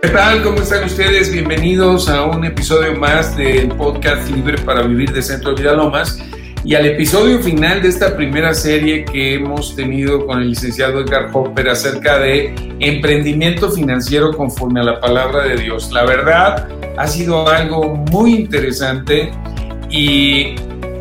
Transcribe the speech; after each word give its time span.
¿Qué 0.00 0.10
tal? 0.10 0.44
¿Cómo 0.44 0.58
están 0.58 0.84
ustedes? 0.84 1.32
Bienvenidos 1.32 2.08
a 2.08 2.24
un 2.24 2.44
episodio 2.44 2.94
más 2.94 3.36
del 3.36 3.66
podcast 3.66 4.30
Libre 4.30 4.56
para 4.58 4.82
Vivir 4.82 5.12
de 5.12 5.20
Centro 5.20 5.54
de 5.54 5.62
Vidalomas 5.62 6.22
y 6.62 6.76
al 6.76 6.86
episodio 6.86 7.40
final 7.40 7.82
de 7.82 7.88
esta 7.88 8.16
primera 8.16 8.54
serie 8.54 9.04
que 9.04 9.34
hemos 9.34 9.74
tenido 9.74 10.24
con 10.24 10.40
el 10.40 10.50
licenciado 10.50 11.00
Edgar 11.00 11.30
Hopper 11.32 11.68
acerca 11.68 12.20
de 12.20 12.54
emprendimiento 12.78 13.72
financiero 13.72 14.36
conforme 14.36 14.78
a 14.78 14.84
la 14.84 15.00
palabra 15.00 15.42
de 15.42 15.56
Dios. 15.56 15.90
La 15.90 16.04
verdad 16.04 16.68
ha 16.96 17.06
sido 17.08 17.48
algo 17.48 17.96
muy 17.96 18.36
interesante 18.36 19.32
y 19.90 20.54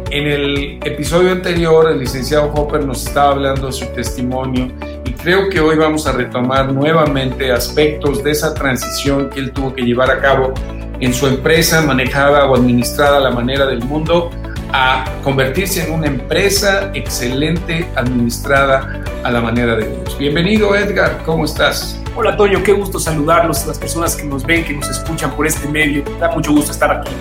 en 0.09 0.27
el 0.27 0.79
episodio 0.83 1.33
anterior 1.33 1.91
el 1.91 1.99
licenciado 1.99 2.51
Hopper 2.51 2.83
nos 2.83 3.05
estaba 3.05 3.33
hablando 3.33 3.67
de 3.67 3.73
su 3.73 3.85
testimonio 3.93 4.71
y 5.07 5.13
creo 5.13 5.49
que 5.49 5.61
hoy 5.61 5.77
vamos 5.77 6.05
a 6.05 6.11
retomar 6.11 6.73
nuevamente 6.73 7.49
aspectos 7.53 8.21
de 8.25 8.31
esa 8.31 8.53
transición 8.53 9.29
que 9.29 9.39
él 9.39 9.51
tuvo 9.53 9.73
que 9.73 9.83
llevar 9.83 10.11
a 10.11 10.19
cabo 10.19 10.53
en 10.99 11.13
su 11.13 11.27
empresa 11.27 11.81
manejada 11.81 12.45
o 12.45 12.55
administrada 12.55 13.17
a 13.17 13.19
la 13.21 13.29
manera 13.29 13.65
del 13.65 13.81
mundo 13.85 14.31
a 14.73 15.05
convertirse 15.23 15.85
en 15.85 15.93
una 15.93 16.07
empresa 16.07 16.91
excelente 16.93 17.87
administrada 17.95 19.01
a 19.23 19.31
la 19.31 19.39
manera 19.39 19.77
de 19.77 19.87
Dios. 19.87 20.17
Bienvenido 20.17 20.75
Edgar, 20.75 21.21
¿cómo 21.25 21.45
estás? 21.45 22.01
Hola 22.13 22.35
Toño, 22.35 22.61
qué 22.61 22.73
gusto 22.73 22.99
saludarlos, 22.99 23.65
las 23.65 23.79
personas 23.79 24.13
que 24.13 24.25
nos 24.25 24.45
ven, 24.45 24.65
que 24.65 24.73
nos 24.73 24.89
escuchan 24.89 25.31
por 25.31 25.47
este 25.47 25.69
medio. 25.69 26.03
Da 26.19 26.31
mucho 26.31 26.51
gusto 26.51 26.73
estar 26.73 26.91
aquí. 26.91 27.11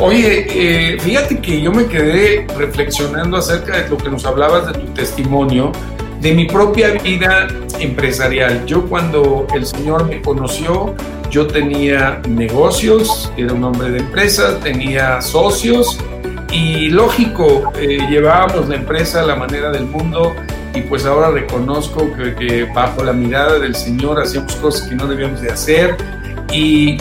Oye, 0.00 0.46
eh, 0.50 0.98
fíjate 1.00 1.38
que 1.40 1.62
yo 1.62 1.72
me 1.72 1.86
quedé 1.86 2.46
reflexionando 2.58 3.38
acerca 3.38 3.78
de 3.78 3.88
lo 3.88 3.96
que 3.96 4.10
nos 4.10 4.26
hablabas 4.26 4.66
de 4.66 4.72
tu 4.74 4.86
testimonio, 4.92 5.72
de 6.20 6.34
mi 6.34 6.46
propia 6.46 6.90
vida 7.02 7.48
empresarial. 7.78 8.64
Yo 8.66 8.86
cuando 8.86 9.46
el 9.54 9.66
Señor 9.66 10.06
me 10.06 10.20
conoció, 10.20 10.94
yo 11.30 11.46
tenía 11.46 12.20
negocios, 12.28 13.32
era 13.36 13.52
un 13.52 13.64
hombre 13.64 13.90
de 13.90 13.98
empresa, 14.00 14.58
tenía 14.60 15.22
socios 15.22 15.98
y 16.52 16.88
lógico, 16.88 17.72
eh, 17.78 17.98
llevábamos 18.10 18.68
la 18.68 18.76
empresa 18.76 19.22
a 19.22 19.26
la 19.26 19.36
manera 19.36 19.70
del 19.70 19.86
mundo 19.86 20.34
y 20.74 20.82
pues 20.82 21.06
ahora 21.06 21.30
reconozco 21.30 22.10
que, 22.14 22.64
bajo 22.74 23.02
la 23.02 23.12
mirada 23.12 23.58
del 23.58 23.74
Señor 23.74 24.20
hacíamos 24.20 24.54
cosas 24.56 24.88
que 24.88 24.94
no 24.94 25.06
debíamos 25.06 25.40
de 25.40 25.50
hacer 25.50 25.96
y 26.52 26.98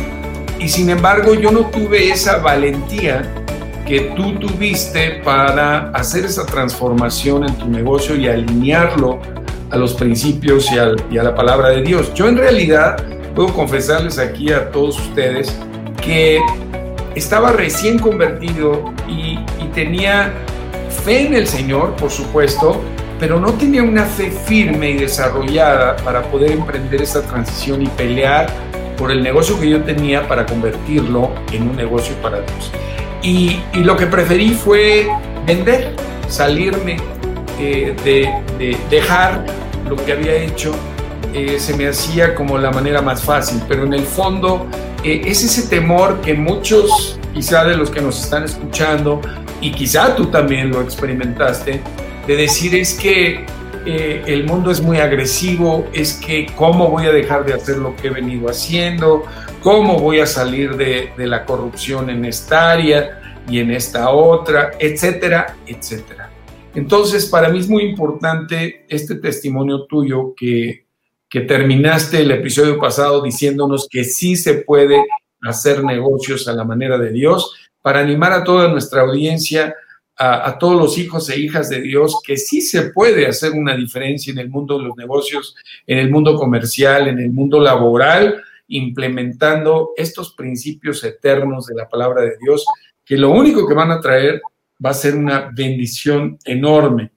sin 0.67 0.89
embargo 0.89 1.33
yo 1.33 1.51
no 1.51 1.61
tuve 1.65 2.09
esa 2.09 2.37
valentía 2.37 3.23
que 3.89 4.01
tú 4.15 4.33
tuviste 4.35 5.19
para 5.25 5.89
hacer 5.89 6.23
esa 6.23 6.45
transformación 6.45 7.43
en 7.43 7.55
tu 7.55 7.67
negocio 7.67 8.15
y 8.15 8.27
alinearlo 8.27 9.19
a 9.71 9.77
los 9.77 9.95
principios 9.95 10.71
y, 10.71 10.77
a 10.77 11.23
la 11.23 11.33
palabra 11.33 11.69
de 11.69 11.81
Dios. 11.81 12.13
Yo 12.13 12.27
en 12.27 12.37
realidad 12.37 13.03
puedo 13.33 13.51
confesarles 13.51 14.19
aquí 14.19 14.51
a 14.51 14.69
todos 14.69 14.99
ustedes 14.99 15.57
que 16.03 16.39
estaba 17.15 17.51
recién 17.51 17.97
convertido 17.97 18.93
y, 19.07 19.39
y, 19.59 19.69
tenía 19.73 20.33
fe 21.03 21.25
en 21.25 21.33
el 21.33 21.47
Señor, 21.47 21.95
por 21.95 22.11
supuesto, 22.11 22.79
pero 23.19 23.39
no 23.39 23.53
tenía 23.53 23.81
una 23.81 24.05
fe 24.05 24.29
firme 24.29 24.91
y 24.91 24.97
desarrollada 24.97 25.95
para 25.97 26.21
poder 26.29 26.51
emprender 26.51 27.01
esa 27.01 27.23
transición 27.23 27.81
y 27.81 27.87
pelear 27.87 28.45
por 28.99 29.09
el 29.09 29.23
negocio 29.23 29.59
que 29.59 29.67
yo 29.67 29.81
tenía 29.81 30.27
para 30.27 30.45
convertirlo 30.45 31.31
en 31.51 31.69
un 31.69 31.75
negocio 31.75 32.13
para 32.21 32.41
Dios. 32.41 32.71
Y, 33.21 33.59
y 33.73 33.79
lo 33.79 33.97
que 33.97 34.07
preferí 34.07 34.53
fue 34.53 35.07
vender, 35.45 35.95
salirme 36.27 36.97
eh, 37.59 37.95
de, 38.03 38.29
de, 38.57 38.77
dejar 38.89 39.45
lo 39.89 39.95
que 39.97 40.13
había 40.13 40.35
hecho. 40.35 40.73
Eh, 41.33 41.59
se 41.59 41.75
me 41.75 41.87
hacía 41.87 42.33
como 42.33 42.57
la 42.57 42.71
manera 42.71 43.01
más 43.01 43.21
fácil, 43.23 43.61
pero 43.67 43.83
en 43.83 43.93
el 43.93 44.03
fondo 44.03 44.65
eh, 45.03 45.21
es 45.25 45.43
ese 45.43 45.67
temor 45.67 46.21
que 46.21 46.33
muchos, 46.33 47.19
quizá 47.33 47.63
de 47.65 47.77
los 47.77 47.91
que 47.91 48.01
nos 48.01 48.23
están 48.23 48.45
escuchando, 48.45 49.21
y 49.61 49.71
quizá 49.71 50.15
tú 50.15 50.27
también 50.27 50.71
lo 50.71 50.81
experimentaste, 50.81 51.81
de 52.25 52.35
decir 52.35 52.73
es 52.75 52.93
que 52.95 53.45
eh, 53.85 54.23
el 54.25 54.45
mundo 54.45 54.71
es 54.71 54.81
muy 54.81 54.97
agresivo, 54.97 55.87
es 55.93 56.13
que 56.13 56.47
cómo 56.55 56.89
voy 56.89 57.05
a 57.05 57.11
dejar 57.11 57.45
de 57.45 57.53
hacer 57.53 57.77
lo 57.77 57.95
que 57.95 58.07
he 58.07 58.11
venido 58.11 58.49
haciendo, 58.49 59.23
cómo 59.61 59.99
voy 59.99 60.19
a 60.19 60.25
salir 60.25 60.77
de, 60.77 61.11
de 61.15 61.27
la 61.27 61.45
corrupción 61.45 62.09
en 62.09 62.25
esta 62.25 62.71
área 62.71 63.18
y 63.47 63.59
en 63.59 63.71
esta 63.71 64.09
otra, 64.09 64.71
etcétera, 64.79 65.55
etcétera. 65.65 66.29
Entonces, 66.75 67.25
para 67.25 67.49
mí 67.49 67.59
es 67.59 67.69
muy 67.69 67.83
importante 67.83 68.85
este 68.87 69.15
testimonio 69.15 69.85
tuyo 69.85 70.33
que, 70.35 70.85
que 71.27 71.41
terminaste 71.41 72.21
el 72.21 72.31
episodio 72.31 72.79
pasado 72.79 73.21
diciéndonos 73.21 73.87
que 73.89 74.03
sí 74.03 74.35
se 74.35 74.55
puede 74.55 75.03
hacer 75.41 75.83
negocios 75.83 76.47
a 76.47 76.53
la 76.53 76.63
manera 76.63 76.97
de 76.97 77.11
Dios, 77.11 77.55
para 77.81 78.01
animar 78.01 78.33
a 78.33 78.43
toda 78.43 78.67
nuestra 78.67 79.01
audiencia, 79.01 79.73
a, 80.17 80.49
a, 80.49 80.57
todos 80.59 80.75
los 80.75 80.97
hijos 80.97 81.29
e 81.29 81.39
hijas 81.39 81.69
de 81.69 81.81
Dios, 81.81 82.21
que 82.25 82.35
sí 82.35 82.61
se 82.61 82.91
puede 82.91 83.25
hacer 83.25 83.53
una 83.53 83.75
diferencia 83.75 84.31
en 84.31 84.39
el 84.39 84.49
mundo 84.49 84.77
de 84.77 84.83
los 84.85 84.97
negocios, 84.97 85.55
en 85.87 85.97
el 85.97 86.11
mundo 86.11 86.35
comercial, 86.35 87.07
en 87.07 87.19
el 87.19 87.31
mundo 87.31 87.61
laboral, 87.61 88.43
implementando 88.67 89.91
estos 89.97 90.33
principios 90.33 91.03
eternos 91.03 91.67
de 91.67 91.75
la 91.75 91.89
palabra 91.89 92.21
de 92.21 92.37
Dios, 92.41 92.65
que 93.09 93.17
lo 93.17 93.31
único 93.31 93.67
que 93.67 93.73
van 93.73 93.89
a 93.89 93.99
traer 93.99 94.39
va 94.85 94.91
a 94.91 94.93
ser 94.93 95.15
una 95.15 95.49
bendición 95.51 96.37
enorme 96.45 97.11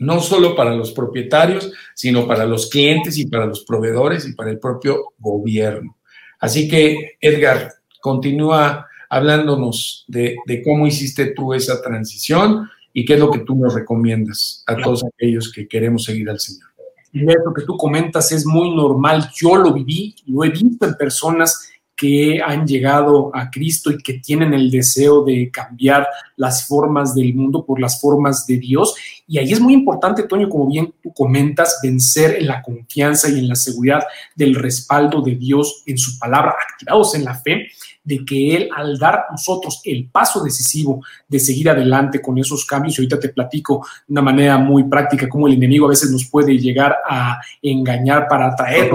no 0.00 0.20
solo 0.20 0.56
para 0.56 0.74
los 0.74 0.92
propietarios, 0.92 1.72
sino 1.94 2.26
para 2.26 2.44
los 2.44 2.68
clientes 2.68 3.16
y 3.16 3.26
para 3.26 3.46
los 3.46 3.64
proveedores 3.64 4.28
y 4.28 4.34
para 4.34 4.50
el 4.50 4.58
propio 4.58 5.12
gobierno. 5.18 5.96
Así 6.40 6.68
que, 6.68 7.16
Edgar, 7.20 7.74
continúa 8.00 8.86
hablándonos 9.08 10.04
de, 10.08 10.36
de, 10.46 10.62
cómo 10.62 10.86
hiciste 10.86 11.26
tú 11.26 11.54
esa 11.54 11.80
transición 11.80 12.68
y 12.92 13.04
qué 13.04 13.14
es 13.14 13.20
lo 13.20 13.30
que 13.30 13.40
tú 13.40 13.56
nos 13.56 13.74
recomiendas 13.74 14.62
a 14.66 14.76
todos 14.76 15.04
aquellos 15.04 15.52
que 15.52 15.66
queremos 15.66 16.04
seguir 16.04 16.28
al 16.28 16.38
Señor. 16.38 16.68
Y 17.12 17.22
eso 17.22 17.54
que 17.56 17.62
tú 17.62 17.76
comentas 17.76 18.30
es 18.32 18.44
muy 18.44 18.74
normal, 18.74 19.30
yo 19.40 19.56
lo 19.56 19.72
viví, 19.72 20.14
lo 20.26 20.44
he 20.44 20.50
visto 20.50 20.86
en 20.86 20.94
personas 20.94 21.70
que 21.98 22.40
han 22.40 22.64
llegado 22.64 23.34
a 23.34 23.50
Cristo 23.50 23.90
y 23.90 23.98
que 23.98 24.14
tienen 24.14 24.54
el 24.54 24.70
deseo 24.70 25.24
de 25.24 25.50
cambiar 25.50 26.06
las 26.36 26.68
formas 26.68 27.12
del 27.12 27.34
mundo 27.34 27.64
por 27.66 27.80
las 27.80 28.00
formas 28.00 28.46
de 28.46 28.56
Dios. 28.56 28.94
Y 29.30 29.36
ahí 29.36 29.52
es 29.52 29.60
muy 29.60 29.74
importante, 29.74 30.22
Toño, 30.22 30.48
como 30.48 30.66
bien 30.66 30.94
tú 31.02 31.12
comentas, 31.12 31.80
vencer 31.82 32.36
en 32.36 32.46
la 32.46 32.62
confianza 32.62 33.28
y 33.28 33.38
en 33.38 33.46
la 33.46 33.56
seguridad 33.56 34.02
del 34.34 34.54
respaldo 34.54 35.20
de 35.20 35.34
Dios 35.34 35.82
en 35.84 35.98
su 35.98 36.18
palabra, 36.18 36.54
activados 36.72 37.14
en 37.14 37.24
la 37.24 37.34
fe 37.34 37.68
de 38.02 38.24
que 38.24 38.56
Él, 38.56 38.70
al 38.74 38.98
dar 38.98 39.26
nosotros 39.30 39.82
el 39.84 40.08
paso 40.08 40.42
decisivo 40.42 41.04
de 41.28 41.38
seguir 41.38 41.68
adelante 41.68 42.22
con 42.22 42.38
esos 42.38 42.64
cambios, 42.64 42.98
y 42.98 43.02
ahorita 43.02 43.20
te 43.20 43.28
platico 43.28 43.86
de 44.06 44.12
una 44.12 44.22
manera 44.22 44.56
muy 44.56 44.84
práctica 44.84 45.28
cómo 45.28 45.46
el 45.46 45.52
enemigo 45.52 45.84
a 45.84 45.90
veces 45.90 46.10
nos 46.10 46.24
puede 46.24 46.56
llegar 46.56 46.96
a 47.06 47.38
engañar 47.60 48.26
para 48.28 48.48
atraer 48.48 48.90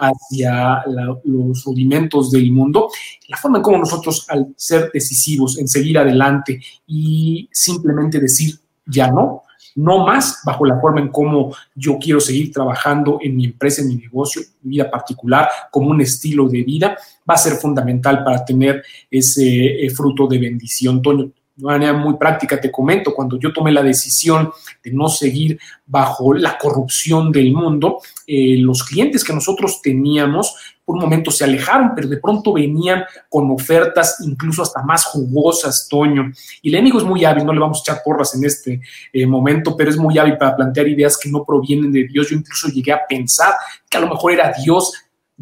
hacia 0.00 0.84
la, 0.86 1.18
los 1.24 1.64
rudimentos 1.64 2.30
del 2.30 2.52
mundo, 2.52 2.88
la 3.26 3.36
forma 3.36 3.58
en 3.58 3.64
cómo 3.64 3.78
nosotros, 3.78 4.26
al 4.28 4.54
ser 4.56 4.92
decisivos 4.94 5.58
en 5.58 5.66
seguir 5.66 5.98
adelante 5.98 6.60
y 6.86 7.48
simplemente 7.50 8.20
decir 8.20 8.61
ya 8.86 9.10
no, 9.10 9.42
no 9.76 10.04
más 10.04 10.40
bajo 10.44 10.64
la 10.66 10.80
forma 10.80 11.00
en 11.00 11.08
cómo 11.08 11.54
yo 11.74 11.98
quiero 11.98 12.20
seguir 12.20 12.52
trabajando 12.52 13.18
en 13.20 13.36
mi 13.36 13.46
empresa, 13.46 13.82
en 13.82 13.88
mi 13.88 13.96
negocio, 13.96 14.42
mi 14.62 14.76
vida 14.76 14.90
particular, 14.90 15.48
como 15.70 15.90
un 15.90 16.00
estilo 16.00 16.48
de 16.48 16.62
vida, 16.62 16.96
va 17.28 17.34
a 17.34 17.38
ser 17.38 17.54
fundamental 17.54 18.22
para 18.24 18.44
tener 18.44 18.82
ese 19.10 19.84
eh, 19.84 19.90
fruto 19.90 20.26
de 20.26 20.38
bendición. 20.38 21.00
Toño, 21.00 21.30
de 21.54 21.64
manera 21.64 21.92
muy 21.92 22.14
práctica 22.16 22.60
te 22.60 22.70
comento, 22.70 23.14
cuando 23.14 23.38
yo 23.38 23.52
tomé 23.52 23.72
la 23.72 23.82
decisión 23.82 24.50
de 24.82 24.90
no 24.92 25.08
seguir 25.08 25.58
bajo 25.84 26.32
la 26.32 26.56
corrupción 26.56 27.30
del 27.30 27.52
mundo, 27.52 28.00
eh, 28.26 28.56
los 28.58 28.82
clientes 28.84 29.22
que 29.22 29.34
nosotros 29.34 29.80
teníamos 29.82 30.54
por 30.84 30.96
un 30.96 31.02
momento 31.02 31.30
se 31.30 31.44
alejaron, 31.44 31.92
pero 31.94 32.08
de 32.08 32.16
pronto 32.16 32.52
venían 32.52 33.04
con 33.28 33.50
ofertas 33.50 34.16
incluso 34.26 34.62
hasta 34.62 34.82
más 34.82 35.04
jugosas, 35.04 35.86
Toño. 35.88 36.32
Y 36.60 36.70
el 36.70 36.74
enemigo 36.74 36.98
es 36.98 37.04
muy 37.04 37.24
hábil, 37.24 37.46
no 37.46 37.52
le 37.52 37.60
vamos 37.60 37.78
a 37.78 37.82
echar 37.82 38.02
porras 38.04 38.34
en 38.34 38.44
este 38.44 38.80
eh, 39.12 39.26
momento, 39.26 39.76
pero 39.76 39.90
es 39.90 39.96
muy 39.96 40.18
hábil 40.18 40.36
para 40.36 40.56
plantear 40.56 40.88
ideas 40.88 41.16
que 41.16 41.30
no 41.30 41.44
provienen 41.44 41.92
de 41.92 42.04
Dios. 42.08 42.30
Yo 42.30 42.36
incluso 42.36 42.68
llegué 42.68 42.92
a 42.92 43.06
pensar 43.08 43.54
que 43.88 43.96
a 43.96 44.00
lo 44.00 44.08
mejor 44.08 44.32
era 44.32 44.52
Dios 44.52 44.92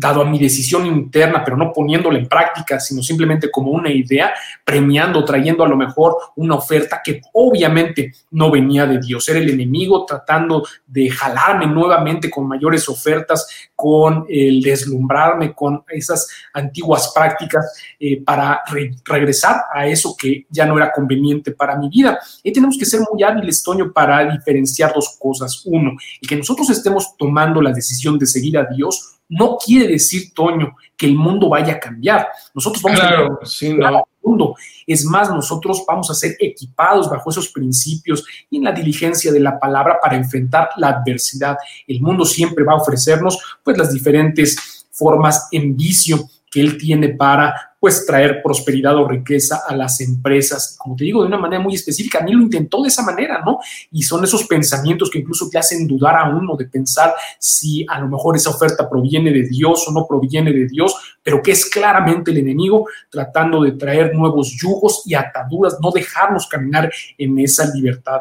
dado 0.00 0.22
a 0.22 0.24
mi 0.24 0.38
decisión 0.38 0.86
interna, 0.86 1.44
pero 1.44 1.58
no 1.58 1.72
poniéndola 1.72 2.18
en 2.18 2.26
práctica, 2.26 2.80
sino 2.80 3.02
simplemente 3.02 3.50
como 3.50 3.70
una 3.70 3.90
idea, 3.90 4.32
premiando, 4.64 5.22
trayendo 5.26 5.62
a 5.62 5.68
lo 5.68 5.76
mejor 5.76 6.16
una 6.36 6.54
oferta 6.54 7.02
que 7.04 7.20
obviamente 7.34 8.14
no 8.30 8.50
venía 8.50 8.86
de 8.86 8.98
Dios. 8.98 9.28
Era 9.28 9.40
el 9.40 9.50
enemigo 9.50 10.06
tratando 10.06 10.66
de 10.86 11.10
jalarme 11.10 11.66
nuevamente 11.66 12.30
con 12.30 12.48
mayores 12.48 12.88
ofertas, 12.88 13.46
con 13.76 14.24
el 14.26 14.62
deslumbrarme 14.62 15.52
con 15.52 15.84
esas 15.88 16.28
antiguas 16.54 17.12
prácticas 17.14 17.78
eh, 17.98 18.22
para 18.22 18.62
re 18.70 18.92
regresar 19.04 19.64
a 19.72 19.86
eso 19.86 20.16
que 20.16 20.46
ya 20.48 20.64
no 20.64 20.78
era 20.78 20.90
conveniente 20.92 21.52
para 21.52 21.76
mi 21.76 21.90
vida. 21.90 22.18
Y 22.42 22.52
tenemos 22.52 22.78
que 22.78 22.86
ser 22.86 23.00
muy 23.12 23.22
hábiles, 23.22 23.62
Toño, 23.62 23.92
para 23.92 24.24
diferenciar 24.32 24.94
dos 24.94 25.16
cosas. 25.18 25.62
Uno, 25.66 25.92
que 26.26 26.36
nosotros 26.36 26.70
estemos 26.70 27.16
tomando 27.18 27.60
la 27.60 27.72
decisión 27.72 28.18
de 28.18 28.26
seguir 28.26 28.56
a 28.56 28.64
Dios 28.64 29.19
no 29.30 29.56
quiere 29.56 29.86
decir, 29.86 30.34
Toño, 30.34 30.76
que 30.96 31.06
el 31.06 31.14
mundo 31.14 31.48
vaya 31.48 31.74
a 31.74 31.80
cambiar. 31.80 32.28
Nosotros 32.52 32.82
vamos 32.82 33.00
claro, 33.00 33.38
a 33.40 33.46
sí, 33.46 33.72
no. 33.72 34.02
mundo. 34.22 34.56
Es 34.86 35.04
más, 35.04 35.30
nosotros 35.30 35.84
vamos 35.86 36.10
a 36.10 36.14
ser 36.14 36.36
equipados 36.38 37.08
bajo 37.08 37.30
esos 37.30 37.48
principios 37.48 38.24
y 38.50 38.58
en 38.58 38.64
la 38.64 38.72
diligencia 38.72 39.32
de 39.32 39.40
la 39.40 39.58
palabra 39.58 39.98
para 40.02 40.16
enfrentar 40.16 40.70
la 40.76 40.88
adversidad. 40.88 41.56
El 41.86 42.02
mundo 42.02 42.24
siempre 42.24 42.64
va 42.64 42.72
a 42.72 42.82
ofrecernos 42.82 43.38
pues 43.62 43.78
las 43.78 43.92
diferentes 43.92 44.86
formas 44.90 45.48
en 45.52 45.76
vicio 45.76 46.28
que 46.50 46.60
él 46.60 46.76
tiene 46.76 47.10
para 47.10 47.54
pues 47.78 48.04
traer 48.04 48.42
prosperidad 48.42 48.96
o 48.96 49.08
riqueza 49.08 49.62
a 49.66 49.74
las 49.74 50.00
empresas, 50.02 50.76
como 50.78 50.94
te 50.94 51.04
digo, 51.04 51.22
de 51.22 51.28
una 51.28 51.38
manera 51.38 51.62
muy 51.62 51.74
específica. 51.74 52.18
A 52.18 52.22
mí 52.22 52.32
lo 52.32 52.42
intentó 52.42 52.82
de 52.82 52.88
esa 52.88 53.02
manera, 53.02 53.42
¿no? 53.42 53.58
Y 53.90 54.02
son 54.02 54.22
esos 54.22 54.44
pensamientos 54.46 55.08
que 55.10 55.20
incluso 55.20 55.48
te 55.48 55.56
hacen 55.56 55.86
dudar 55.86 56.16
a 56.16 56.28
uno 56.28 56.56
de 56.56 56.66
pensar 56.66 57.14
si 57.38 57.86
a 57.88 57.98
lo 57.98 58.08
mejor 58.08 58.36
esa 58.36 58.50
oferta 58.50 58.88
proviene 58.88 59.32
de 59.32 59.48
Dios 59.48 59.88
o 59.88 59.92
no 59.92 60.06
proviene 60.06 60.52
de 60.52 60.66
Dios, 60.66 60.94
pero 61.22 61.40
que 61.40 61.52
es 61.52 61.64
claramente 61.64 62.32
el 62.32 62.38
enemigo 62.38 62.86
tratando 63.08 63.62
de 63.62 63.72
traer 63.72 64.14
nuevos 64.14 64.54
yugos 64.60 65.02
y 65.06 65.14
ataduras, 65.14 65.78
no 65.80 65.90
dejarnos 65.90 66.48
caminar 66.48 66.92
en 67.16 67.38
esa 67.38 67.72
libertad. 67.74 68.20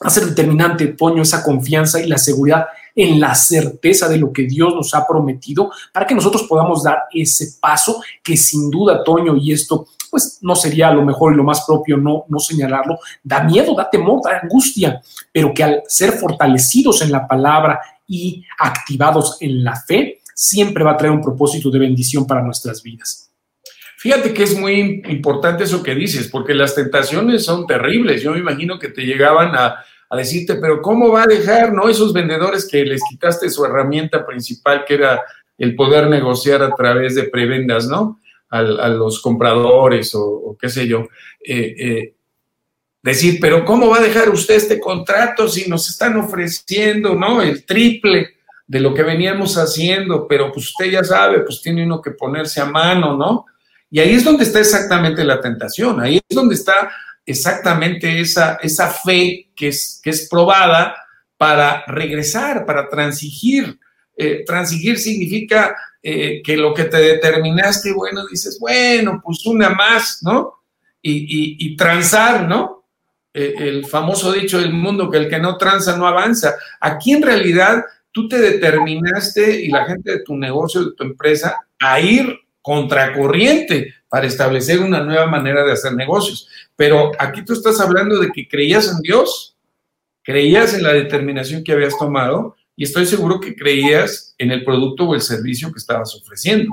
Va 0.00 0.06
a 0.06 0.10
ser 0.10 0.26
determinante, 0.26 0.88
Toño, 0.88 1.22
esa 1.22 1.42
confianza 1.42 2.00
y 2.00 2.06
la 2.06 2.18
seguridad 2.18 2.66
en 2.98 3.20
la 3.20 3.32
certeza 3.32 4.08
de 4.08 4.18
lo 4.18 4.32
que 4.32 4.42
Dios 4.42 4.74
nos 4.74 4.92
ha 4.92 5.06
prometido 5.06 5.70
para 5.92 6.04
que 6.04 6.16
nosotros 6.16 6.42
podamos 6.48 6.82
dar 6.82 7.04
ese 7.12 7.58
paso 7.60 8.02
que 8.24 8.36
sin 8.36 8.68
duda, 8.70 9.04
Toño, 9.04 9.36
y 9.36 9.52
esto 9.52 9.86
pues 10.10 10.38
no 10.42 10.56
sería 10.56 10.90
lo 10.90 11.04
mejor 11.04 11.32
y 11.32 11.36
lo 11.36 11.44
más 11.44 11.64
propio 11.64 11.96
no, 11.96 12.24
no 12.28 12.40
señalarlo, 12.40 12.98
da 13.22 13.44
miedo, 13.44 13.74
da 13.76 13.88
temor, 13.88 14.20
da 14.24 14.40
angustia, 14.42 15.00
pero 15.30 15.54
que 15.54 15.62
al 15.62 15.82
ser 15.86 16.12
fortalecidos 16.12 17.00
en 17.02 17.12
la 17.12 17.28
palabra 17.28 17.80
y 18.04 18.44
activados 18.58 19.36
en 19.40 19.62
la 19.62 19.76
fe, 19.76 20.18
siempre 20.34 20.82
va 20.82 20.92
a 20.92 20.96
traer 20.96 21.12
un 21.12 21.22
propósito 21.22 21.70
de 21.70 21.78
bendición 21.78 22.26
para 22.26 22.42
nuestras 22.42 22.82
vidas. 22.82 23.30
Fíjate 23.98 24.34
que 24.34 24.42
es 24.42 24.58
muy 24.58 25.02
importante 25.08 25.64
eso 25.64 25.84
que 25.84 25.94
dices, 25.94 26.26
porque 26.28 26.54
las 26.54 26.74
tentaciones 26.74 27.44
son 27.44 27.64
terribles. 27.66 28.22
Yo 28.22 28.32
me 28.32 28.38
imagino 28.38 28.78
que 28.78 28.88
te 28.88 29.02
llegaban 29.02 29.54
a, 29.54 29.84
a 30.10 30.16
decirte, 30.16 30.56
pero 30.56 30.80
¿cómo 30.80 31.10
va 31.10 31.24
a 31.24 31.26
dejar, 31.26 31.72
no? 31.72 31.88
Esos 31.88 32.12
vendedores 32.12 32.66
que 32.66 32.84
les 32.84 33.02
quitaste 33.08 33.50
su 33.50 33.64
herramienta 33.64 34.26
principal, 34.26 34.84
que 34.86 34.94
era 34.94 35.22
el 35.58 35.74
poder 35.74 36.08
negociar 36.08 36.62
a 36.62 36.74
través 36.74 37.14
de 37.14 37.24
prebendas, 37.24 37.86
¿no? 37.88 38.20
A, 38.50 38.62
los 38.62 39.20
compradores 39.20 40.14
o, 40.14 40.56
qué 40.58 40.70
sé 40.70 40.86
yo. 40.86 41.08
Eh, 41.46 41.74
eh, 41.78 42.14
decir, 43.02 43.38
pero 43.40 43.64
¿cómo 43.64 43.90
va 43.90 43.98
a 43.98 44.02
dejar 44.02 44.30
usted 44.30 44.54
este 44.54 44.80
contrato 44.80 45.48
si 45.48 45.68
nos 45.68 45.88
están 45.88 46.16
ofreciendo, 46.16 47.14
¿no? 47.14 47.42
El 47.42 47.64
triple 47.64 48.36
de 48.66 48.80
lo 48.80 48.94
que 48.94 49.02
veníamos 49.02 49.56
haciendo, 49.56 50.26
pero 50.26 50.52
pues 50.52 50.66
usted 50.66 50.90
ya 50.90 51.04
sabe, 51.04 51.40
pues 51.40 51.60
tiene 51.60 51.84
uno 51.84 52.00
que 52.00 52.10
ponerse 52.12 52.60
a 52.60 52.66
mano, 52.66 53.16
¿no? 53.16 53.46
Y 53.90 54.00
ahí 54.00 54.14
es 54.14 54.24
donde 54.24 54.44
está 54.44 54.60
exactamente 54.60 55.24
la 55.24 55.40
tentación, 55.40 56.00
ahí 56.00 56.20
es 56.28 56.36
donde 56.36 56.54
está 56.54 56.90
exactamente 57.28 58.20
esa, 58.20 58.58
esa 58.62 58.88
fe 58.88 59.50
que 59.54 59.68
es, 59.68 60.00
que 60.02 60.10
es 60.10 60.28
probada 60.28 60.96
para 61.36 61.84
regresar, 61.86 62.64
para 62.64 62.88
transigir. 62.88 63.78
Eh, 64.16 64.44
transigir 64.46 64.98
significa 64.98 65.76
eh, 66.02 66.42
que 66.42 66.56
lo 66.56 66.72
que 66.72 66.84
te 66.84 66.96
determinaste, 66.96 67.92
bueno, 67.92 68.26
dices, 68.26 68.58
bueno, 68.58 69.20
pues 69.22 69.44
una 69.46 69.70
más, 69.70 70.20
¿no? 70.22 70.54
Y, 71.00 71.56
y, 71.64 71.76
transar, 71.76 72.48
¿no? 72.48 72.84
Eh, 73.32 73.54
el 73.58 73.86
famoso 73.86 74.32
dicho 74.32 74.58
del 74.58 74.72
mundo 74.72 75.10
que 75.10 75.18
el 75.18 75.28
que 75.28 75.38
no 75.38 75.56
tranza 75.56 75.96
no 75.96 76.06
avanza. 76.06 76.56
Aquí 76.80 77.12
en 77.12 77.22
realidad 77.22 77.84
tú 78.10 78.26
te 78.26 78.38
determinaste 78.38 79.60
y 79.60 79.68
la 79.68 79.86
gente 79.86 80.10
de 80.10 80.22
tu 80.24 80.36
negocio, 80.36 80.84
de 80.84 80.94
tu 80.96 81.04
empresa, 81.04 81.60
a 81.78 82.00
ir 82.00 82.36
contracorriente 82.62 83.94
para 84.08 84.26
establecer 84.26 84.80
una 84.80 85.02
nueva 85.02 85.26
manera 85.26 85.64
de 85.64 85.72
hacer 85.72 85.94
negocios. 85.94 86.48
Pero 86.76 87.12
aquí 87.18 87.44
tú 87.44 87.52
estás 87.52 87.80
hablando 87.80 88.18
de 88.18 88.30
que 88.30 88.48
creías 88.48 88.88
en 88.88 89.00
Dios, 89.00 89.56
creías 90.22 90.74
en 90.74 90.82
la 90.82 90.92
determinación 90.92 91.64
que 91.64 91.72
habías 91.72 91.96
tomado 91.98 92.56
y 92.76 92.84
estoy 92.84 93.06
seguro 93.06 93.40
que 93.40 93.56
creías 93.56 94.34
en 94.38 94.50
el 94.50 94.64
producto 94.64 95.04
o 95.04 95.14
el 95.14 95.20
servicio 95.20 95.72
que 95.72 95.78
estabas 95.78 96.14
ofreciendo. 96.14 96.72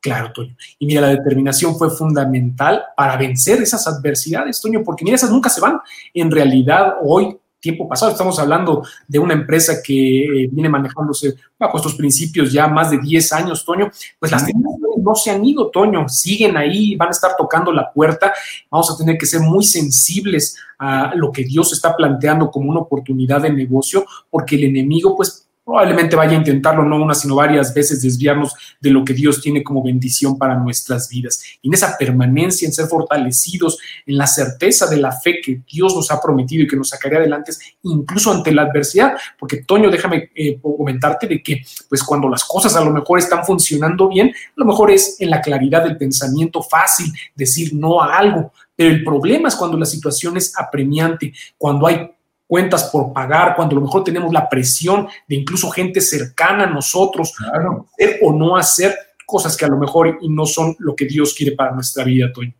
Claro, 0.00 0.32
Toño. 0.32 0.56
Y 0.78 0.86
mira, 0.86 1.02
la 1.02 1.08
determinación 1.08 1.76
fue 1.76 1.90
fundamental 1.90 2.82
para 2.96 3.16
vencer 3.16 3.60
esas 3.60 3.86
adversidades, 3.86 4.60
Toño, 4.60 4.82
porque 4.82 5.04
mira, 5.04 5.16
esas 5.16 5.30
nunca 5.30 5.50
se 5.50 5.60
van. 5.60 5.78
En 6.14 6.30
realidad, 6.30 6.94
hoy 7.02 7.36
tiempo 7.60 7.88
pasado. 7.88 8.10
Estamos 8.10 8.38
hablando 8.38 8.82
de 9.06 9.18
una 9.18 9.34
empresa 9.34 9.82
que 9.84 10.24
eh, 10.24 10.48
viene 10.50 10.68
manejándose 10.68 11.34
bajo 11.58 11.76
estos 11.76 11.94
principios 11.94 12.52
ya 12.52 12.66
más 12.66 12.90
de 12.90 12.98
10 12.98 13.32
años, 13.32 13.64
Toño. 13.64 13.90
Pues 14.18 14.32
las 14.32 14.44
tentaciones 14.46 14.80
no 15.02 15.14
se 15.14 15.30
han 15.30 15.44
ido, 15.44 15.70
Toño, 15.70 16.08
siguen 16.08 16.56
ahí, 16.56 16.96
van 16.96 17.08
a 17.08 17.12
estar 17.12 17.32
tocando 17.36 17.72
la 17.72 17.92
puerta. 17.92 18.32
Vamos 18.70 18.90
a 18.90 18.96
tener 18.96 19.18
que 19.18 19.26
ser 19.26 19.40
muy 19.40 19.64
sensibles 19.64 20.56
a 20.78 21.12
lo 21.14 21.30
que 21.30 21.44
Dios 21.44 21.72
está 21.72 21.94
planteando 21.94 22.50
como 22.50 22.70
una 22.70 22.80
oportunidad 22.80 23.42
de 23.42 23.52
negocio, 23.52 24.04
porque 24.30 24.56
el 24.56 24.64
enemigo, 24.64 25.14
pues 25.14 25.49
probablemente 25.70 26.16
vaya 26.16 26.32
a 26.32 26.40
intentarlo 26.40 26.84
no 26.84 26.96
una, 26.96 27.14
sino 27.14 27.36
varias 27.36 27.72
veces 27.72 28.02
desviarnos 28.02 28.54
de 28.80 28.90
lo 28.90 29.04
que 29.04 29.14
Dios 29.14 29.40
tiene 29.40 29.62
como 29.62 29.84
bendición 29.84 30.36
para 30.36 30.56
nuestras 30.56 31.08
vidas. 31.08 31.42
Y 31.62 31.68
en 31.68 31.74
esa 31.74 31.96
permanencia, 31.96 32.66
en 32.66 32.72
ser 32.72 32.86
fortalecidos, 32.86 33.78
en 34.04 34.18
la 34.18 34.26
certeza 34.26 34.86
de 34.86 34.96
la 34.96 35.12
fe 35.12 35.40
que 35.40 35.60
Dios 35.70 35.94
nos 35.94 36.10
ha 36.10 36.20
prometido 36.20 36.64
y 36.64 36.66
que 36.66 36.74
nos 36.74 36.88
sacaría 36.88 37.18
adelante, 37.18 37.52
incluso 37.84 38.32
ante 38.32 38.50
la 38.52 38.62
adversidad, 38.62 39.12
porque 39.38 39.58
Toño, 39.58 39.90
déjame 39.90 40.30
eh, 40.34 40.58
comentarte 40.60 41.28
de 41.28 41.40
que, 41.40 41.62
pues 41.88 42.02
cuando 42.02 42.28
las 42.28 42.44
cosas 42.44 42.74
a 42.74 42.84
lo 42.84 42.90
mejor 42.90 43.20
están 43.20 43.44
funcionando 43.44 44.08
bien, 44.08 44.30
a 44.30 44.52
lo 44.56 44.64
mejor 44.64 44.90
es 44.90 45.20
en 45.20 45.30
la 45.30 45.40
claridad 45.40 45.84
del 45.84 45.96
pensamiento 45.96 46.62
fácil 46.62 47.12
decir 47.36 47.74
no 47.74 48.02
a 48.02 48.16
algo, 48.16 48.52
pero 48.74 48.90
el 48.90 49.04
problema 49.04 49.48
es 49.48 49.54
cuando 49.54 49.78
la 49.78 49.86
situación 49.86 50.36
es 50.36 50.52
apremiante, 50.58 51.32
cuando 51.56 51.86
hay 51.86 52.10
cuentas 52.50 52.90
por 52.90 53.12
pagar, 53.12 53.54
cuando 53.54 53.76
a 53.76 53.78
lo 53.78 53.86
mejor 53.86 54.02
tenemos 54.02 54.32
la 54.32 54.48
presión 54.48 55.06
de 55.28 55.36
incluso 55.36 55.70
gente 55.70 56.00
cercana 56.00 56.64
a 56.64 56.66
nosotros, 56.66 57.32
hacer 57.38 58.18
o 58.22 58.32
no 58.32 58.56
hacer 58.56 58.92
cosas 59.24 59.56
que 59.56 59.66
a 59.66 59.68
lo 59.68 59.76
mejor 59.76 60.18
y 60.20 60.28
no 60.28 60.44
son 60.46 60.74
lo 60.80 60.96
que 60.96 61.04
Dios 61.04 61.32
quiere 61.32 61.54
para 61.54 61.70
nuestra 61.70 62.02
vida, 62.02 62.32
Toño. 62.32 62.52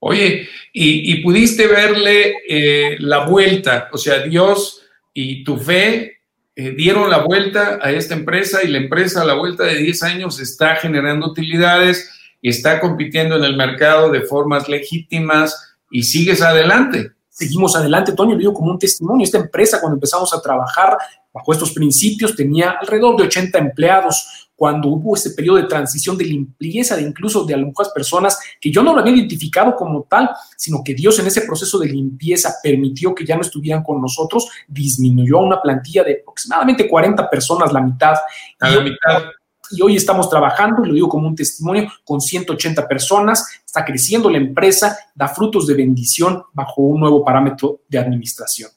Oye, 0.00 0.48
y, 0.72 1.22
pudiste 1.22 1.68
verle 1.68 2.38
eh, 2.48 2.96
la 2.98 3.24
vuelta, 3.26 3.88
o 3.92 3.98
sea, 3.98 4.18
Dios 4.18 4.82
y 5.14 5.44
tu 5.44 5.58
fe 5.58 6.22
eh, 6.56 6.70
dieron 6.72 7.08
la 7.08 7.18
vuelta 7.18 7.78
a 7.80 7.92
esta 7.92 8.14
empresa 8.14 8.64
y 8.64 8.66
la 8.66 8.78
empresa 8.78 9.22
a 9.22 9.26
la 9.26 9.34
vuelta 9.34 9.62
de 9.62 9.76
10 9.76 10.02
años 10.02 10.40
está 10.40 10.74
generando 10.74 11.28
utilidades 11.28 12.10
y 12.42 12.48
está 12.48 12.80
compitiendo 12.80 13.36
en 13.36 13.44
el 13.44 13.56
mercado 13.56 14.10
de 14.10 14.22
formas 14.22 14.68
legítimas 14.68 15.76
y 15.88 16.02
sigues 16.02 16.42
adelante 16.42 17.12
seguimos 17.40 17.74
adelante. 17.74 18.12
Toño, 18.12 18.32
le 18.32 18.40
digo 18.40 18.52
como 18.52 18.70
un 18.70 18.78
testimonio, 18.78 19.24
esta 19.24 19.38
empresa 19.38 19.80
cuando 19.80 19.96
empezamos 19.96 20.32
a 20.34 20.42
trabajar 20.42 20.98
bajo 21.32 21.52
estos 21.52 21.72
principios 21.72 22.36
tenía 22.36 22.72
alrededor 22.72 23.16
de 23.16 23.22
80 23.24 23.58
empleados. 23.58 24.48
Cuando 24.54 24.90
hubo 24.90 25.16
ese 25.16 25.30
periodo 25.30 25.56
de 25.56 25.62
transición 25.62 26.18
de 26.18 26.26
limpieza 26.26 26.94
de 26.94 27.00
incluso 27.00 27.46
de 27.46 27.54
algunas 27.54 27.88
personas 27.94 28.38
que 28.60 28.70
yo 28.70 28.82
no 28.82 28.92
lo 28.92 29.00
había 29.00 29.14
identificado 29.14 29.74
como 29.74 30.02
tal, 30.02 30.28
sino 30.54 30.82
que 30.84 30.92
Dios 30.92 31.18
en 31.18 31.28
ese 31.28 31.40
proceso 31.42 31.78
de 31.78 31.86
limpieza 31.86 32.56
permitió 32.62 33.14
que 33.14 33.24
ya 33.24 33.36
no 33.36 33.40
estuvieran 33.40 33.82
con 33.82 34.02
nosotros, 34.02 34.46
disminuyó 34.68 35.38
a 35.38 35.44
una 35.44 35.62
plantilla 35.62 36.04
de 36.04 36.18
aproximadamente 36.20 36.86
40 36.86 37.30
personas, 37.30 37.72
la 37.72 37.80
mitad. 37.80 38.16
la 38.58 38.80
mitad 38.82 39.22
y 39.70 39.82
hoy 39.82 39.96
estamos 39.96 40.28
trabajando, 40.28 40.84
y 40.84 40.88
lo 40.88 40.94
digo 40.94 41.08
como 41.08 41.28
un 41.28 41.34
testimonio, 41.34 41.88
con 42.04 42.20
180 42.20 42.86
personas, 42.88 43.62
está 43.64 43.84
creciendo 43.84 44.30
la 44.30 44.38
empresa, 44.38 44.98
da 45.14 45.28
frutos 45.28 45.66
de 45.66 45.74
bendición 45.74 46.42
bajo 46.52 46.82
un 46.82 47.00
nuevo 47.00 47.24
parámetro 47.24 47.80
de 47.88 47.98
administración. 47.98 48.70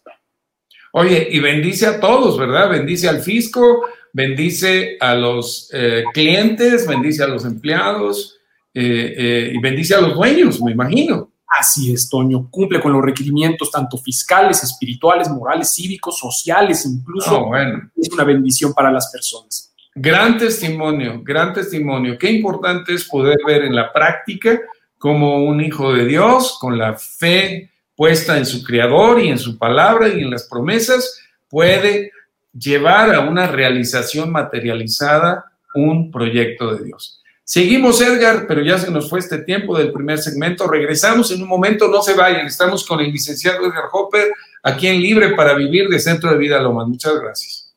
Oye, 0.95 1.27
y 1.31 1.39
bendice 1.39 1.87
a 1.87 1.99
todos, 1.99 2.37
¿verdad? 2.37 2.69
Bendice 2.69 3.09
al 3.09 3.21
fisco, 3.21 3.81
bendice 4.13 4.95
a 4.99 5.15
los 5.15 5.67
eh, 5.73 6.03
clientes, 6.13 6.87
bendice 6.87 7.23
a 7.23 7.27
los 7.27 7.45
empleados 7.45 8.37
eh, 8.75 9.15
eh, 9.17 9.51
y 9.55 9.57
bendice 9.59 9.95
a 9.95 10.01
los 10.01 10.13
dueños, 10.13 10.61
me 10.61 10.71
imagino. 10.71 11.31
Así 11.47 11.91
es, 11.91 12.07
Toño. 12.09 12.47
Cumple 12.49 12.79
con 12.79 12.93
los 12.93 13.03
requerimientos 13.03 13.71
tanto 13.71 13.97
fiscales, 13.97 14.63
espirituales, 14.63 15.29
morales, 15.29 15.73
cívicos, 15.73 16.19
sociales, 16.19 16.85
incluso. 16.85 17.41
Oh, 17.41 17.47
bueno. 17.47 17.91
Es 17.95 18.09
una 18.09 18.23
bendición 18.23 18.71
para 18.73 18.91
las 18.91 19.11
personas. 19.11 19.72
Gran 19.95 20.37
testimonio, 20.37 21.21
gran 21.23 21.53
testimonio. 21.53 22.17
Qué 22.17 22.31
importante 22.31 22.93
es 22.93 23.05
poder 23.05 23.37
ver 23.45 23.63
en 23.63 23.75
la 23.75 23.93
práctica 23.93 24.59
como 24.97 25.43
un 25.43 25.61
hijo 25.61 25.93
de 25.93 26.05
Dios, 26.05 26.57
con 26.59 26.77
la 26.77 26.95
fe 26.95 27.69
puesta 27.95 28.37
en 28.37 28.45
su 28.45 28.63
creador 28.63 29.21
y 29.21 29.29
en 29.29 29.37
su 29.37 29.57
palabra 29.57 30.07
y 30.07 30.21
en 30.21 30.31
las 30.31 30.47
promesas, 30.47 31.19
puede 31.47 32.11
llevar 32.57 33.13
a 33.13 33.19
una 33.19 33.47
realización 33.47 34.31
materializada 34.31 35.45
un 35.75 36.11
proyecto 36.11 36.75
de 36.75 36.85
Dios. 36.85 37.21
Seguimos, 37.43 37.99
Edgar, 38.01 38.45
pero 38.47 38.61
ya 38.61 38.77
se 38.77 38.89
nos 38.89 39.09
fue 39.09 39.19
este 39.19 39.39
tiempo 39.39 39.77
del 39.77 39.91
primer 39.91 40.17
segmento. 40.17 40.67
Regresamos 40.67 41.29
en 41.31 41.41
un 41.41 41.49
momento, 41.49 41.87
no 41.89 42.01
se 42.01 42.13
vayan. 42.13 42.47
Estamos 42.47 42.87
con 42.87 43.01
el 43.01 43.11
licenciado 43.11 43.65
Edgar 43.65 43.85
Hopper, 43.91 44.31
aquí 44.63 44.87
en 44.87 45.01
Libre 45.01 45.35
para 45.35 45.53
Vivir 45.53 45.89
de 45.89 45.99
Centro 45.99 46.31
de 46.31 46.37
Vida 46.37 46.59
Loma. 46.61 46.85
Muchas 46.85 47.19
gracias. 47.19 47.75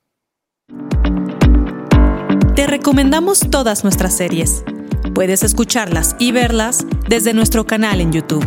Te 2.57 2.67
recomendamos 2.67 3.41
todas 3.51 3.85
nuestras 3.85 4.17
series. 4.17 4.65
Puedes 5.15 5.43
escucharlas 5.43 6.17
y 6.19 6.33
verlas 6.33 6.87
desde 7.07 7.35
nuestro 7.35 7.67
canal 7.67 8.01
en 8.01 8.15
YouTube. 8.15 8.47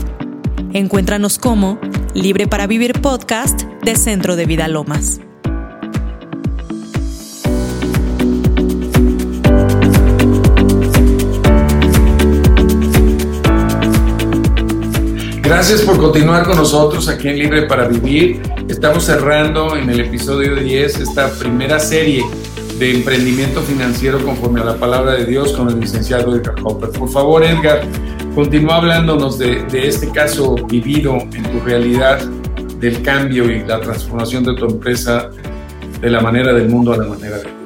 Encuéntranos 0.74 1.38
como 1.38 1.80
Libre 2.16 2.48
para 2.48 2.66
Vivir 2.66 3.00
Podcast 3.02 3.66
de 3.84 3.96
Centro 3.96 4.36
de 4.36 4.48
Vida 4.48 4.68
Lomas. 4.68 5.22
Gracias 15.44 15.84
por 15.84 16.00
continuar 16.00 16.48
con 16.48 16.58
nosotros 16.58 17.08
aquí 17.10 17.28
en 17.28 17.38
Libre 17.38 17.68
para 17.68 17.88
Vivir. 17.88 18.42
Estamos 18.68 19.04
cerrando 19.04 19.78
en 19.78 19.88
el 19.88 20.00
episodio 20.00 20.56
10 20.56 20.98
esta 20.98 21.30
primera 21.30 21.80
serie 21.80 22.24
de 22.80 22.96
emprendimiento 22.96 23.62
financiero 23.62 24.24
conforme 24.24 24.62
a 24.62 24.64
la 24.64 24.78
palabra 24.78 25.14
de 25.16 25.26
Dios 25.26 25.52
con 25.52 25.70
el 25.70 25.82
licenciado 25.82 26.34
Edgar 26.34 26.56
Hopper. 26.64 26.90
Por 26.92 27.10
favor, 27.10 27.44
Edgar, 27.44 27.82
continúa 28.34 28.78
hablándonos 28.78 29.38
de, 29.38 29.64
de 29.66 29.90
este 29.90 30.10
caso 30.12 30.56
vivido 30.56 31.18
en 31.18 31.44
tu 31.52 31.60
realidad 31.60 32.20
del 32.80 33.02
cambio 33.02 33.52
y 33.52 33.66
la 33.66 33.82
transformación 33.82 34.46
de 34.46 34.56
tu 34.56 34.66
empresa 34.66 35.30
de 36.00 36.10
la 36.10 36.22
manera 36.22 36.54
del 36.54 36.70
mundo 36.70 36.94
a 36.94 36.98
la 36.98 37.06
manera 37.06 37.38
de 37.38 37.60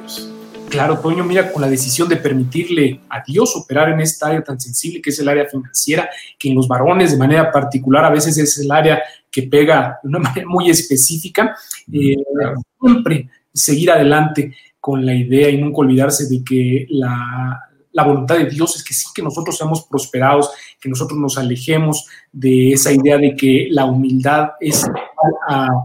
Claro, 0.74 0.98
Toño, 0.98 1.22
mira, 1.22 1.52
con 1.52 1.62
la 1.62 1.68
decisión 1.68 2.08
de 2.08 2.16
permitirle 2.16 2.98
a 3.08 3.22
Dios 3.24 3.54
operar 3.54 3.90
en 3.90 4.00
esta 4.00 4.26
área 4.26 4.42
tan 4.42 4.58
sensible 4.58 5.00
que 5.00 5.10
es 5.10 5.18
el 5.20 5.28
área 5.28 5.46
financiera, 5.46 6.10
que 6.36 6.48
en 6.48 6.56
los 6.56 6.66
varones 6.66 7.12
de 7.12 7.16
manera 7.16 7.52
particular 7.52 8.04
a 8.04 8.10
veces 8.10 8.36
es 8.38 8.58
el 8.58 8.72
área 8.72 9.00
que 9.30 9.42
pega 9.44 10.00
de 10.02 10.08
una 10.08 10.18
manera 10.30 10.48
muy 10.48 10.68
específica, 10.68 11.56
eh, 11.92 12.16
siempre 12.80 13.28
seguir 13.52 13.92
adelante 13.92 14.52
con 14.84 15.06
la 15.06 15.14
idea 15.14 15.48
y 15.48 15.56
nunca 15.56 15.78
olvidarse 15.78 16.26
de 16.26 16.44
que 16.44 16.86
la, 16.90 17.58
la 17.90 18.04
voluntad 18.04 18.36
de 18.36 18.50
Dios 18.50 18.76
es 18.76 18.84
que 18.84 18.92
sí 18.92 19.06
que 19.14 19.22
nosotros 19.22 19.56
seamos 19.56 19.86
prosperados, 19.86 20.50
que 20.78 20.90
nosotros 20.90 21.18
nos 21.18 21.38
alejemos 21.38 22.06
de 22.30 22.72
esa 22.72 22.92
idea 22.92 23.16
de 23.16 23.34
que 23.34 23.68
la 23.70 23.86
humildad 23.86 24.48
es 24.60 24.84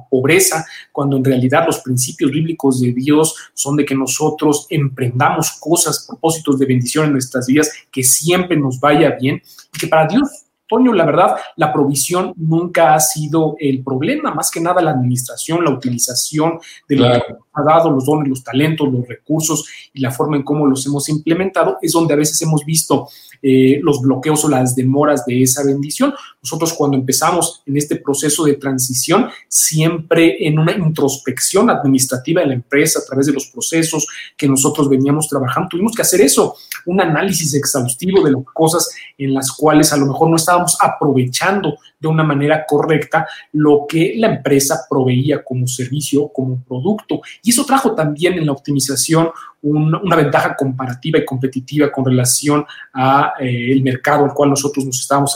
pobreza, 0.09 0.65
cuando 0.91 1.15
en 1.15 1.23
realidad 1.23 1.63
los 1.65 1.79
principios 1.79 2.29
bíblicos 2.29 2.81
de 2.81 2.91
Dios 2.91 3.35
son 3.53 3.77
de 3.77 3.85
que 3.85 3.95
nosotros 3.95 4.67
emprendamos 4.69 5.51
cosas, 5.61 6.05
propósitos 6.05 6.59
de 6.59 6.65
bendición 6.65 7.05
en 7.05 7.13
nuestras 7.13 7.47
vidas, 7.47 7.71
que 7.89 8.03
siempre 8.03 8.57
nos 8.57 8.81
vaya 8.81 9.11
bien 9.11 9.41
y 9.73 9.79
que 9.79 9.87
para 9.87 10.07
Dios 10.07 10.29
Toño, 10.69 10.93
la 10.93 11.03
verdad, 11.03 11.35
la 11.55 11.73
provisión 11.73 12.31
nunca 12.37 12.93
ha 12.93 12.99
sido 12.99 13.55
el 13.59 13.83
problema, 13.83 14.35
más 14.35 14.51
que 14.51 14.61
nada 14.61 14.83
la 14.83 14.91
administración, 14.91 15.63
la 15.63 15.71
utilización 15.71 16.59
de 16.87 16.95
lo 16.95 17.05
que 17.05 17.21
ha 17.53 17.63
dado, 17.63 17.89
los 17.89 18.05
dones, 18.05 18.29
los 18.29 18.43
talentos, 18.43 18.87
los 18.93 19.07
recursos 19.07 19.67
y 19.91 19.99
la 19.99 20.11
forma 20.11 20.37
en 20.37 20.43
cómo 20.43 20.67
los 20.67 20.85
hemos 20.85 21.09
implementado, 21.09 21.79
es 21.81 21.91
donde 21.91 22.13
a 22.13 22.17
veces 22.17 22.39
hemos 22.43 22.63
visto 22.63 23.09
eh, 23.41 23.79
los 23.81 23.99
bloqueos 24.01 24.45
o 24.45 24.49
las 24.49 24.75
demoras 24.75 25.25
de 25.25 25.41
esa 25.41 25.63
bendición. 25.63 26.13
Nosotros 26.41 26.73
cuando 26.73 26.95
empezamos 26.95 27.61
en 27.65 27.75
este 27.75 27.97
proceso 27.97 28.45
de 28.45 28.53
transición, 28.53 29.29
siempre 29.47 30.47
en 30.47 30.57
una 30.57 30.71
introspección 30.71 31.69
administrativa 31.69 32.41
de 32.41 32.47
la 32.47 32.53
empresa 32.53 32.99
a 32.99 33.05
través 33.05 33.25
de 33.25 33.33
los 33.33 33.47
procesos 33.47 34.07
que 34.37 34.47
nosotros 34.47 34.87
veníamos 34.87 35.27
trabajando, 35.27 35.69
tuvimos 35.69 35.93
que 35.93 36.01
hacer 36.01 36.21
eso, 36.21 36.55
un 36.85 37.01
análisis 37.01 37.53
exhaustivo 37.53 38.23
de 38.23 38.31
las 38.31 38.43
cosas 38.53 38.89
en 39.17 39.33
las 39.33 39.51
cuales 39.51 39.91
a 39.91 39.97
lo 39.97 40.05
mejor 40.05 40.29
no 40.29 40.37
estábamos 40.37 40.77
aprovechando 40.79 41.77
de 41.99 42.07
una 42.07 42.23
manera 42.23 42.65
correcta 42.65 43.27
lo 43.53 43.85
que 43.87 44.13
la 44.17 44.27
empresa 44.27 44.85
proveía 44.89 45.43
como 45.43 45.67
servicio, 45.67 46.29
como 46.29 46.63
producto. 46.63 47.21
Y 47.43 47.49
eso 47.49 47.65
trajo 47.65 47.93
también 47.93 48.33
en 48.33 48.45
la 48.45 48.53
optimización 48.53 49.29
una 49.61 50.15
ventaja 50.15 50.55
comparativa 50.55 51.19
y 51.19 51.25
competitiva 51.25 51.91
con 51.91 52.05
relación 52.05 52.65
a 52.93 53.33
eh, 53.39 53.73
el 53.73 53.83
mercado 53.83 54.23
al 54.23 54.33
cual 54.33 54.51
nosotros 54.51 54.85
nos 54.85 55.01
estábamos 55.01 55.35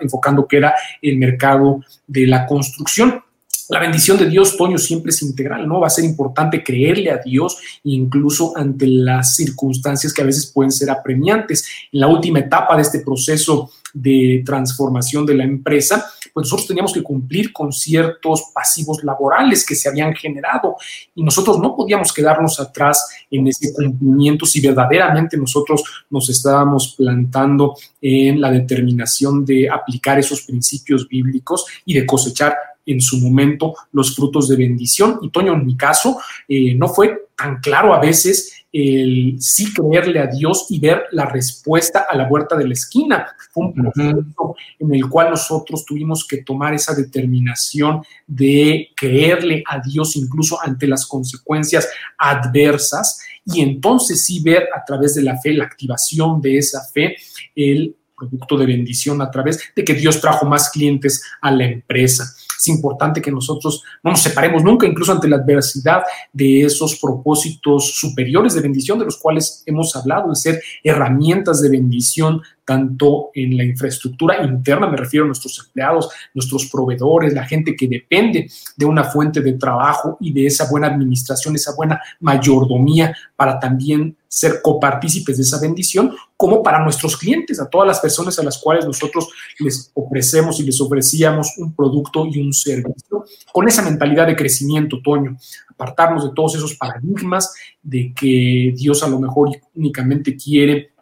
enfocando, 0.00 0.46
que 0.46 0.58
era 0.58 0.74
el 1.02 1.18
mercado 1.18 1.80
de 2.06 2.26
la 2.26 2.46
construcción. 2.46 3.23
La 3.70 3.80
bendición 3.80 4.18
de 4.18 4.28
Dios, 4.28 4.56
Toño, 4.56 4.76
siempre 4.76 5.10
es 5.10 5.22
integral, 5.22 5.66
¿no? 5.66 5.80
Va 5.80 5.86
a 5.86 5.90
ser 5.90 6.04
importante 6.04 6.62
creerle 6.62 7.10
a 7.10 7.18
Dios 7.18 7.58
incluso 7.84 8.52
ante 8.56 8.86
las 8.86 9.36
circunstancias 9.36 10.12
que 10.12 10.22
a 10.22 10.26
veces 10.26 10.50
pueden 10.52 10.70
ser 10.70 10.90
apremiantes. 10.90 11.66
En 11.90 12.00
la 12.00 12.08
última 12.08 12.40
etapa 12.40 12.76
de 12.76 12.82
este 12.82 13.00
proceso 13.00 13.70
de 13.94 14.42
transformación 14.44 15.24
de 15.24 15.34
la 15.34 15.44
empresa, 15.44 16.04
pues 16.34 16.44
nosotros 16.44 16.66
teníamos 16.66 16.92
que 16.92 17.02
cumplir 17.02 17.52
con 17.52 17.72
ciertos 17.72 18.50
pasivos 18.52 19.02
laborales 19.04 19.64
que 19.64 19.76
se 19.76 19.88
habían 19.88 20.14
generado 20.14 20.76
y 21.14 21.22
nosotros 21.22 21.60
no 21.60 21.76
podíamos 21.76 22.12
quedarnos 22.12 22.58
atrás 22.58 23.08
en 23.30 23.46
ese 23.46 23.72
cumplimiento 23.72 24.44
si 24.44 24.60
verdaderamente 24.60 25.36
nosotros 25.36 25.84
nos 26.10 26.28
estábamos 26.28 26.96
plantando 26.98 27.76
en 28.02 28.40
la 28.40 28.50
determinación 28.50 29.44
de 29.44 29.70
aplicar 29.70 30.18
esos 30.18 30.42
principios 30.42 31.06
bíblicos 31.08 31.64
y 31.86 31.94
de 31.94 32.04
cosechar 32.04 32.54
en 32.86 33.00
su 33.00 33.18
momento 33.18 33.74
los 33.92 34.14
frutos 34.14 34.48
de 34.48 34.56
bendición. 34.56 35.18
Y 35.22 35.30
Toño, 35.30 35.54
en 35.54 35.66
mi 35.66 35.76
caso, 35.76 36.18
eh, 36.48 36.74
no 36.74 36.88
fue 36.88 37.28
tan 37.36 37.60
claro 37.60 37.94
a 37.94 38.00
veces 38.00 38.64
el 38.72 39.36
sí 39.38 39.72
creerle 39.72 40.18
a 40.18 40.26
Dios 40.26 40.66
y 40.68 40.80
ver 40.80 41.04
la 41.12 41.26
respuesta 41.26 42.06
a 42.10 42.16
la 42.16 42.28
vuelta 42.28 42.56
de 42.56 42.66
la 42.66 42.72
esquina. 42.72 43.24
Fue 43.52 43.66
un 43.66 43.72
proceso 43.72 44.56
en 44.80 44.94
el 44.94 45.08
cual 45.08 45.30
nosotros 45.30 45.84
tuvimos 45.84 46.26
que 46.26 46.38
tomar 46.38 46.74
esa 46.74 46.92
determinación 46.92 48.02
de 48.26 48.88
creerle 48.96 49.62
a 49.68 49.78
Dios 49.78 50.16
incluso 50.16 50.60
ante 50.60 50.88
las 50.88 51.06
consecuencias 51.06 51.88
adversas 52.18 53.20
y 53.46 53.60
entonces 53.60 54.24
sí 54.24 54.42
ver 54.42 54.68
a 54.74 54.84
través 54.84 55.14
de 55.14 55.22
la 55.22 55.38
fe, 55.40 55.52
la 55.52 55.64
activación 55.64 56.40
de 56.40 56.58
esa 56.58 56.82
fe, 56.92 57.16
el 57.54 57.94
producto 58.16 58.56
de 58.56 58.66
bendición 58.66 59.22
a 59.22 59.30
través 59.30 59.72
de 59.76 59.84
que 59.84 59.94
Dios 59.94 60.20
trajo 60.20 60.46
más 60.46 60.70
clientes 60.70 61.22
a 61.40 61.52
la 61.52 61.64
empresa. 61.64 62.34
Es 62.58 62.68
importante 62.68 63.20
que 63.20 63.30
nosotros 63.30 63.82
no 64.02 64.10
nos 64.10 64.20
separemos 64.20 64.62
nunca, 64.62 64.86
incluso 64.86 65.12
ante 65.12 65.28
la 65.28 65.36
adversidad 65.36 66.02
de 66.32 66.62
esos 66.62 66.98
propósitos 66.98 67.94
superiores 67.94 68.54
de 68.54 68.60
bendición 68.60 68.98
de 68.98 69.04
los 69.06 69.18
cuales 69.18 69.62
hemos 69.66 69.94
hablado, 69.96 70.28
de 70.30 70.36
ser 70.36 70.62
herramientas 70.82 71.60
de 71.60 71.70
bendición 71.70 72.42
tanto 72.64 73.30
en 73.34 73.56
la 73.56 73.64
infraestructura 73.64 74.44
interna, 74.44 74.88
me 74.88 74.96
refiero 74.96 75.24
a 75.24 75.28
nuestros 75.28 75.58
empleados, 75.66 76.08
nuestros 76.32 76.66
proveedores, 76.70 77.32
la 77.32 77.44
gente 77.44 77.76
que 77.76 77.88
depende 77.88 78.50
de 78.76 78.84
una 78.86 79.04
fuente 79.04 79.40
de 79.40 79.54
trabajo 79.54 80.16
y 80.20 80.32
de 80.32 80.46
esa 80.46 80.68
buena 80.70 80.88
administración, 80.88 81.54
esa 81.54 81.74
buena 81.74 82.00
mayordomía 82.20 83.14
para 83.36 83.58
también 83.58 84.16
ser 84.34 84.60
copartícipes 84.62 85.36
de 85.36 85.44
esa 85.44 85.60
bendición, 85.60 86.12
como 86.36 86.62
para 86.62 86.82
nuestros 86.82 87.16
clientes, 87.16 87.60
a 87.60 87.68
todas 87.68 87.86
las 87.86 88.00
personas 88.00 88.36
a 88.38 88.42
las 88.42 88.58
cuales 88.58 88.84
nosotros 88.84 89.28
les 89.60 89.92
ofrecemos 89.94 90.58
y 90.58 90.64
les 90.64 90.80
ofrecíamos 90.80 91.56
un 91.58 91.72
producto 91.72 92.26
y 92.26 92.40
un 92.40 92.52
servicio, 92.52 93.24
con 93.52 93.68
esa 93.68 93.82
mentalidad 93.82 94.26
de 94.26 94.34
crecimiento, 94.34 95.00
Toño, 95.04 95.36
apartarnos 95.68 96.24
de 96.24 96.34
todos 96.34 96.56
esos 96.56 96.74
paradigmas 96.74 97.54
de 97.80 98.12
que 98.12 98.74
Dios 98.76 99.02
a 99.04 99.08
lo 99.08 99.20
mejor 99.20 99.50
únicamente 99.74 100.36
quiere 100.36 100.93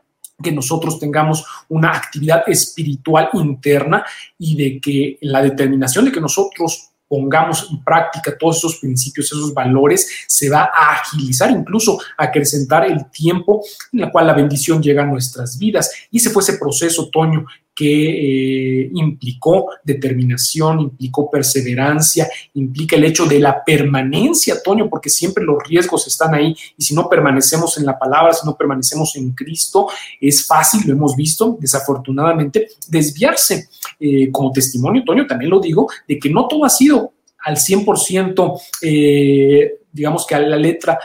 que 0.42 0.52
nosotros 0.52 0.98
tengamos 0.98 1.44
una 1.68 1.92
actividad 1.92 2.42
espiritual 2.46 3.30
interna 3.32 4.04
y 4.38 4.56
de 4.56 4.80
que 4.80 5.18
la 5.22 5.42
determinación 5.42 6.04
de 6.04 6.12
que 6.12 6.20
nosotros 6.20 6.92
pongamos 7.12 7.68
en 7.70 7.84
práctica 7.84 8.38
todos 8.38 8.56
esos 8.56 8.76
principios, 8.76 9.26
esos 9.26 9.52
valores, 9.52 10.24
se 10.26 10.48
va 10.48 10.70
a 10.74 10.94
agilizar, 10.94 11.50
incluso 11.50 12.00
a 12.16 12.24
acrecentar 12.24 12.86
el 12.86 13.10
tiempo 13.10 13.62
en 13.92 14.00
el 14.00 14.10
cual 14.10 14.28
la 14.28 14.32
bendición 14.32 14.82
llega 14.82 15.02
a 15.02 15.06
nuestras 15.06 15.58
vidas. 15.58 15.90
Y 16.10 16.16
ese 16.16 16.30
fue 16.30 16.42
ese 16.42 16.56
proceso, 16.56 17.10
Toño, 17.10 17.44
que 17.82 18.84
eh, 18.84 18.90
implicó 18.94 19.70
determinación, 19.82 20.78
implicó 20.78 21.28
perseverancia, 21.28 22.28
implica 22.54 22.94
el 22.94 23.02
hecho 23.02 23.26
de 23.26 23.40
la 23.40 23.64
permanencia, 23.64 24.62
Toño, 24.62 24.88
porque 24.88 25.10
siempre 25.10 25.42
los 25.42 25.56
riesgos 25.66 26.06
están 26.06 26.32
ahí 26.32 26.54
y 26.76 26.82
si 26.82 26.94
no 26.94 27.08
permanecemos 27.08 27.76
en 27.78 27.86
la 27.86 27.98
palabra, 27.98 28.32
si 28.34 28.46
no 28.46 28.56
permanecemos 28.56 29.16
en 29.16 29.32
Cristo, 29.32 29.88
es 30.20 30.46
fácil, 30.46 30.82
lo 30.86 30.92
hemos 30.92 31.16
visto, 31.16 31.56
desafortunadamente, 31.58 32.68
desviarse. 32.86 33.68
Eh, 33.98 34.30
como 34.30 34.52
testimonio, 34.52 35.02
Toño, 35.04 35.26
también 35.26 35.50
lo 35.50 35.58
digo, 35.58 35.88
de 36.06 36.20
que 36.20 36.30
no 36.30 36.46
todo 36.46 36.64
ha 36.64 36.70
sido 36.70 37.14
al 37.44 37.56
100%, 37.56 38.60
eh, 38.82 39.80
digamos 39.90 40.24
que 40.24 40.36
a 40.36 40.40
la 40.40 40.56
letra 40.56 40.98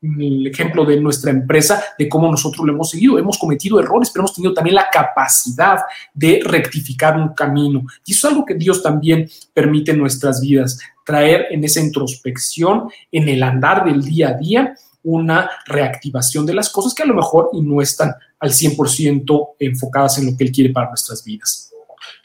el 0.00 0.46
ejemplo 0.46 0.84
de 0.84 1.00
nuestra 1.00 1.30
empresa, 1.30 1.82
de 1.98 2.08
cómo 2.08 2.30
nosotros 2.30 2.64
lo 2.66 2.72
hemos 2.72 2.90
seguido. 2.90 3.18
Hemos 3.18 3.38
cometido 3.38 3.80
errores, 3.80 4.10
pero 4.10 4.22
hemos 4.22 4.34
tenido 4.34 4.54
también 4.54 4.76
la 4.76 4.88
capacidad 4.90 5.80
de 6.14 6.40
rectificar 6.44 7.16
un 7.16 7.34
camino. 7.34 7.84
Y 8.04 8.12
eso 8.12 8.28
es 8.28 8.32
algo 8.32 8.44
que 8.44 8.54
Dios 8.54 8.82
también 8.82 9.28
permite 9.52 9.92
en 9.92 9.98
nuestras 9.98 10.40
vidas, 10.40 10.78
traer 11.04 11.46
en 11.50 11.64
esa 11.64 11.80
introspección, 11.80 12.88
en 13.10 13.28
el 13.28 13.42
andar 13.42 13.84
del 13.84 14.02
día 14.02 14.28
a 14.30 14.34
día, 14.34 14.74
una 15.02 15.50
reactivación 15.66 16.44
de 16.44 16.54
las 16.54 16.70
cosas 16.70 16.94
que 16.94 17.02
a 17.02 17.06
lo 17.06 17.14
mejor 17.14 17.50
no 17.54 17.80
están 17.80 18.14
al 18.40 18.50
100% 18.50 19.48
enfocadas 19.58 20.18
en 20.18 20.26
lo 20.26 20.36
que 20.36 20.44
Él 20.44 20.52
quiere 20.52 20.72
para 20.72 20.88
nuestras 20.88 21.24
vidas. 21.24 21.72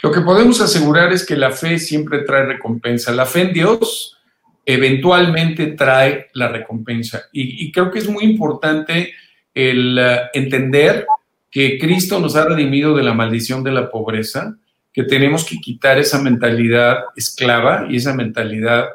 Lo 0.02 0.12
que 0.12 0.22
podemos 0.22 0.60
asegurar 0.60 1.14
es 1.14 1.26
que 1.26 1.38
la 1.38 1.52
fe 1.52 1.80
siempre 1.80 2.20
trae 2.20 2.46
recompensa. 2.46 3.12
La 3.14 3.26
fe 3.26 3.42
en 3.42 3.54
Dios 3.54 4.18
eventualmente 4.66 5.68
trae 5.68 6.28
la 6.34 6.48
recompensa. 6.48 7.24
Y, 7.32 7.72
creo 7.72 7.92
que 7.92 8.00
es 8.00 8.10
muy 8.10 8.24
importante 8.24 9.14
el 9.54 9.98
eh, 10.00 10.20
entender 10.34 11.06
que 11.52 11.78
Cristo 11.78 12.20
nos 12.20 12.36
ha 12.36 12.46
redimido 12.46 12.96
de 12.96 13.04
la 13.04 13.14
maldición 13.14 13.64
de 13.64 13.72
la 13.72 13.92
pobreza, 13.92 14.58
que 14.92 15.04
tenemos 15.04 15.46
que 15.46 15.58
quitar 15.58 16.00
esa 16.00 16.22
mentalidad 16.22 16.98
esclava 17.16 17.88
y 17.90 17.98
esa 17.98 18.14
mentalidad 18.14 18.86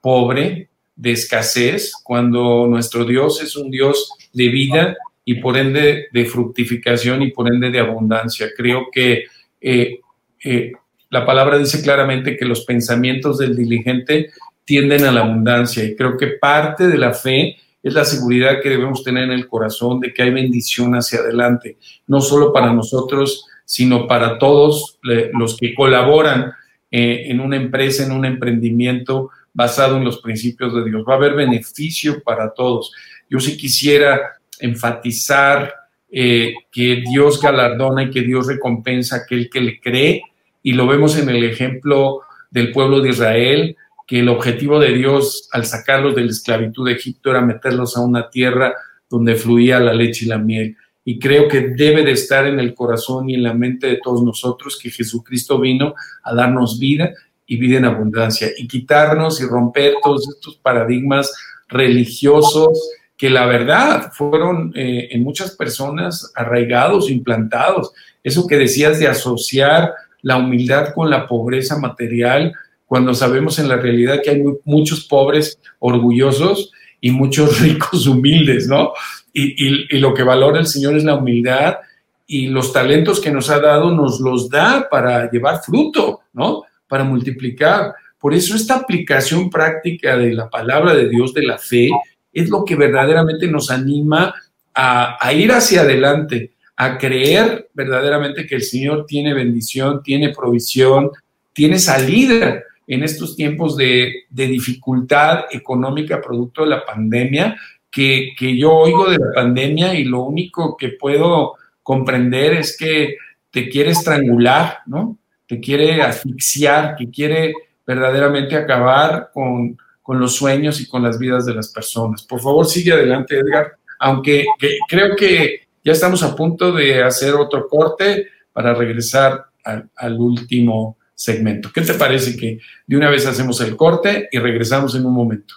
pobre 0.00 0.68
de 0.96 1.12
escasez, 1.12 1.92
cuando 2.04 2.66
nuestro 2.68 3.04
Dios 3.04 3.42
es 3.42 3.56
un 3.56 3.70
Dios 3.70 4.10
de 4.32 4.48
vida 4.48 4.96
y 5.24 5.36
por 5.36 5.56
ende 5.56 6.06
de 6.12 6.24
fructificación 6.26 7.22
y 7.22 7.32
por 7.32 7.52
ende 7.52 7.70
de 7.70 7.80
abundancia. 7.80 8.48
Creo 8.56 8.88
que 8.92 9.24
eh, 9.60 10.00
eh, 10.44 10.72
la 11.10 11.24
palabra 11.24 11.58
dice 11.58 11.82
claramente 11.82 12.36
que 12.36 12.44
los 12.44 12.64
pensamientos 12.64 13.38
del 13.38 13.56
diligente 13.56 14.30
tienden 14.64 15.04
a 15.04 15.12
la 15.12 15.20
abundancia 15.20 15.84
y 15.84 15.94
creo 15.94 16.16
que 16.16 16.28
parte 16.40 16.86
de 16.86 16.98
la 16.98 17.12
fe 17.12 17.56
es 17.82 17.92
la 17.92 18.04
seguridad 18.04 18.60
que 18.62 18.70
debemos 18.70 19.04
tener 19.04 19.24
en 19.24 19.32
el 19.32 19.46
corazón 19.46 20.00
de 20.00 20.12
que 20.12 20.22
hay 20.22 20.30
bendición 20.30 20.94
hacia 20.94 21.18
adelante, 21.18 21.76
no 22.06 22.20
solo 22.22 22.52
para 22.52 22.72
nosotros, 22.72 23.46
sino 23.66 24.06
para 24.06 24.38
todos 24.38 24.98
los 25.32 25.56
que 25.56 25.74
colaboran 25.74 26.52
eh, 26.90 27.24
en 27.26 27.40
una 27.40 27.56
empresa, 27.56 28.04
en 28.04 28.12
un 28.12 28.24
emprendimiento 28.24 29.30
basado 29.52 29.98
en 29.98 30.04
los 30.04 30.20
principios 30.20 30.74
de 30.74 30.84
Dios. 30.84 31.04
Va 31.08 31.14
a 31.14 31.16
haber 31.16 31.34
beneficio 31.34 32.22
para 32.22 32.52
todos. 32.54 32.92
Yo 33.28 33.40
sí 33.40 33.56
quisiera 33.56 34.20
enfatizar 34.60 35.74
eh, 36.10 36.54
que 36.70 37.02
Dios 37.06 37.40
galardona 37.40 38.04
y 38.04 38.10
que 38.10 38.22
Dios 38.22 38.46
recompensa 38.46 39.16
a 39.16 39.18
aquel 39.20 39.50
que 39.50 39.60
le 39.60 39.80
cree, 39.80 40.22
y 40.62 40.72
lo 40.72 40.86
vemos 40.86 41.18
en 41.18 41.28
el 41.28 41.44
ejemplo 41.44 42.22
del 42.50 42.72
pueblo 42.72 43.00
de 43.00 43.10
Israel, 43.10 43.76
que 44.06 44.20
el 44.20 44.28
objetivo 44.28 44.78
de 44.78 44.92
Dios 44.92 45.48
al 45.52 45.64
sacarlos 45.64 46.14
de 46.14 46.24
la 46.24 46.30
esclavitud 46.30 46.86
de 46.86 46.92
Egipto 46.92 47.30
era 47.30 47.40
meterlos 47.40 47.96
a 47.96 48.00
una 48.00 48.28
tierra 48.28 48.74
donde 49.08 49.34
fluía 49.34 49.80
la 49.80 49.94
leche 49.94 50.24
y 50.24 50.28
la 50.28 50.38
miel. 50.38 50.76
Y 51.04 51.18
creo 51.18 51.48
que 51.48 51.68
debe 51.68 52.04
de 52.04 52.12
estar 52.12 52.46
en 52.46 52.58
el 52.58 52.74
corazón 52.74 53.28
y 53.28 53.34
en 53.34 53.42
la 53.42 53.54
mente 53.54 53.86
de 53.86 54.00
todos 54.02 54.22
nosotros 54.22 54.78
que 54.80 54.90
Jesucristo 54.90 55.60
vino 55.60 55.94
a 56.22 56.34
darnos 56.34 56.78
vida 56.78 57.12
y 57.46 57.56
vida 57.56 57.78
en 57.78 57.84
abundancia 57.84 58.48
y 58.56 58.66
quitarnos 58.66 59.40
y 59.40 59.44
romper 59.44 59.94
todos 60.02 60.28
estos 60.28 60.56
paradigmas 60.56 61.32
religiosos 61.68 62.90
que 63.16 63.30
la 63.30 63.46
verdad 63.46 64.12
fueron 64.12 64.72
eh, 64.74 65.08
en 65.10 65.22
muchas 65.22 65.52
personas 65.52 66.32
arraigados, 66.34 67.10
implantados. 67.10 67.92
Eso 68.22 68.46
que 68.46 68.56
decías 68.56 68.98
de 68.98 69.08
asociar 69.08 69.92
la 70.22 70.38
humildad 70.38 70.94
con 70.94 71.10
la 71.10 71.26
pobreza 71.26 71.78
material, 71.78 72.54
cuando 72.94 73.12
sabemos 73.12 73.58
en 73.58 73.66
la 73.66 73.74
realidad 73.74 74.20
que 74.22 74.30
hay 74.30 74.44
muchos 74.64 75.04
pobres 75.06 75.58
orgullosos 75.80 76.70
y 77.00 77.10
muchos 77.10 77.60
ricos 77.60 78.06
humildes, 78.06 78.68
¿no? 78.68 78.92
Y, 79.32 79.98
lo 79.98 80.14
que 80.14 80.22
valora 80.22 80.60
el 80.60 80.68
Señor 80.68 80.96
es 80.96 81.02
la 81.02 81.16
humildad 81.16 81.78
y 82.24 82.46
los 82.46 82.72
talentos 82.72 83.18
que 83.18 83.32
nos 83.32 83.50
ha 83.50 83.58
dado 83.58 83.90
nos 83.90 84.20
los 84.20 84.48
da 84.48 84.86
para 84.88 85.28
llevar 85.28 85.60
fruto, 85.60 86.20
¿no? 86.32 86.62
Para 86.86 87.02
multiplicar. 87.02 87.94
Por 88.16 88.32
eso 88.32 88.54
esta 88.54 88.76
aplicación 88.76 89.50
práctica 89.50 90.16
de 90.16 90.32
la 90.32 90.48
palabra 90.48 90.94
de 90.94 91.08
Dios, 91.08 91.34
de 91.34 91.42
la 91.42 91.58
fe, 91.58 91.90
es 92.32 92.48
lo 92.48 92.64
que 92.64 92.76
verdaderamente 92.76 93.48
nos 93.48 93.72
anima 93.72 94.32
a, 94.72 95.18
a 95.20 95.32
ir 95.32 95.50
hacia 95.50 95.80
adelante, 95.80 96.52
a 96.76 96.96
creer 96.96 97.70
verdaderamente 97.74 98.46
que 98.46 98.54
el 98.54 98.62
Señor 98.62 99.04
tiene 99.04 99.34
bendición, 99.34 100.00
tiene 100.00 100.28
provisión, 100.28 101.10
tiene 101.52 101.80
salida 101.80 102.62
en 102.86 103.02
estos 103.02 103.36
tiempos 103.36 103.76
de, 103.76 104.24
dificultad 104.30 105.44
económica 105.50 106.20
producto 106.20 106.62
de 106.62 106.70
la 106.70 106.84
pandemia, 106.84 107.56
que, 107.90 108.34
yo 108.58 108.72
oigo 108.72 109.08
de 109.08 109.18
la 109.18 109.32
pandemia 109.34 109.94
y 109.94 110.04
lo 110.04 110.22
único 110.22 110.76
que 110.76 110.90
puedo 110.90 111.54
comprender 111.82 112.54
es 112.54 112.76
que 112.76 113.16
te 113.50 113.68
quiere 113.68 113.90
estrangular, 113.90 114.78
¿no? 114.86 115.16
Te 115.46 115.60
quiere 115.60 116.02
asfixiar, 116.02 116.96
que 116.96 117.10
quiere 117.10 117.54
verdaderamente 117.86 118.56
acabar 118.56 119.30
con, 119.32 119.78
los 120.06 120.34
sueños 120.34 120.80
y 120.80 120.88
con 120.88 121.02
las 121.02 121.18
vidas 121.18 121.46
de 121.46 121.54
las 121.54 121.68
personas. 121.68 122.22
Por 122.22 122.40
favor, 122.40 122.66
sigue 122.66 122.92
adelante, 122.92 123.38
Edgar, 123.38 123.72
aunque 124.00 124.44
creo 124.88 125.16
que 125.16 125.60
ya 125.82 125.92
estamos 125.92 126.22
a 126.22 126.34
punto 126.34 126.72
de 126.72 127.02
hacer 127.02 127.34
otro 127.34 127.68
corte 127.68 128.28
para 128.52 128.74
regresar 128.74 129.46
al, 129.62 129.88
al 129.96 130.18
último 130.18 130.98
segmento. 131.14 131.70
¿Qué 131.72 131.82
te 131.82 131.94
parece 131.94 132.36
que 132.36 132.58
de 132.86 132.96
una 132.96 133.10
vez 133.10 133.26
hacemos 133.26 133.60
el 133.60 133.76
corte 133.76 134.28
y 134.32 134.38
regresamos 134.38 134.94
en 134.94 135.06
un 135.06 135.14
momento? 135.14 135.54